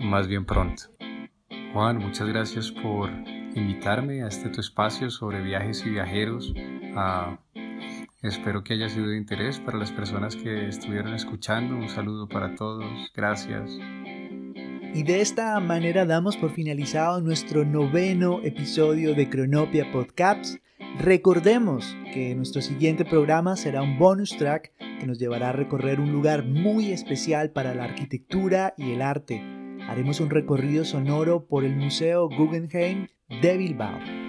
más 0.00 0.26
bien 0.26 0.44
pronto. 0.44 0.84
Juan, 1.72 1.98
muchas 1.98 2.28
gracias 2.28 2.70
por 2.70 3.10
invitarme 3.54 4.22
a 4.22 4.28
este 4.28 4.48
tu 4.48 4.60
espacio 4.60 5.10
sobre 5.10 5.42
viajes 5.42 5.84
y 5.86 5.90
viajeros. 5.90 6.54
Ah, 6.96 7.38
espero 8.22 8.62
que 8.62 8.74
haya 8.74 8.88
sido 8.88 9.08
de 9.08 9.16
interés 9.16 9.58
para 9.58 9.78
las 9.78 9.92
personas 9.92 10.36
que 10.36 10.68
estuvieron 10.68 11.14
escuchando. 11.14 11.76
Un 11.76 11.88
saludo 11.88 12.28
para 12.28 12.54
todos. 12.54 12.84
Gracias. 13.14 13.78
Y 14.94 15.02
de 15.02 15.20
esta 15.20 15.58
manera 15.58 16.06
damos 16.06 16.36
por 16.36 16.52
finalizado 16.52 17.20
nuestro 17.20 17.64
noveno 17.64 18.40
episodio 18.44 19.16
de 19.16 19.28
Cronopia 19.28 19.90
Podcasts. 19.90 20.60
Recordemos 21.00 21.96
que 22.12 22.32
nuestro 22.36 22.62
siguiente 22.62 23.04
programa 23.04 23.56
será 23.56 23.82
un 23.82 23.98
bonus 23.98 24.36
track 24.36 24.72
que 25.00 25.06
nos 25.08 25.18
llevará 25.18 25.48
a 25.48 25.52
recorrer 25.52 25.98
un 25.98 26.12
lugar 26.12 26.44
muy 26.44 26.92
especial 26.92 27.50
para 27.50 27.74
la 27.74 27.84
arquitectura 27.84 28.72
y 28.78 28.92
el 28.92 29.02
arte. 29.02 29.42
Haremos 29.88 30.20
un 30.20 30.30
recorrido 30.30 30.84
sonoro 30.84 31.44
por 31.44 31.64
el 31.64 31.74
Museo 31.74 32.28
Guggenheim 32.28 33.08
de 33.42 33.56
Bilbao. 33.56 34.23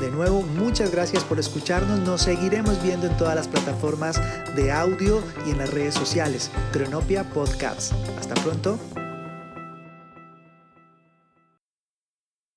De 0.00 0.10
nuevo, 0.10 0.42
muchas 0.42 0.90
gracias 0.90 1.22
por 1.22 1.38
escucharnos. 1.38 2.00
Nos 2.00 2.22
seguiremos 2.22 2.82
viendo 2.82 3.06
en 3.06 3.16
todas 3.16 3.36
las 3.36 3.46
plataformas 3.46 4.20
de 4.56 4.72
audio 4.72 5.22
y 5.46 5.50
en 5.50 5.58
las 5.58 5.70
redes 5.70 5.94
sociales. 5.94 6.50
Cronopia 6.72 7.24
Podcasts. 7.24 7.94
Hasta 8.18 8.34
pronto. 8.34 8.78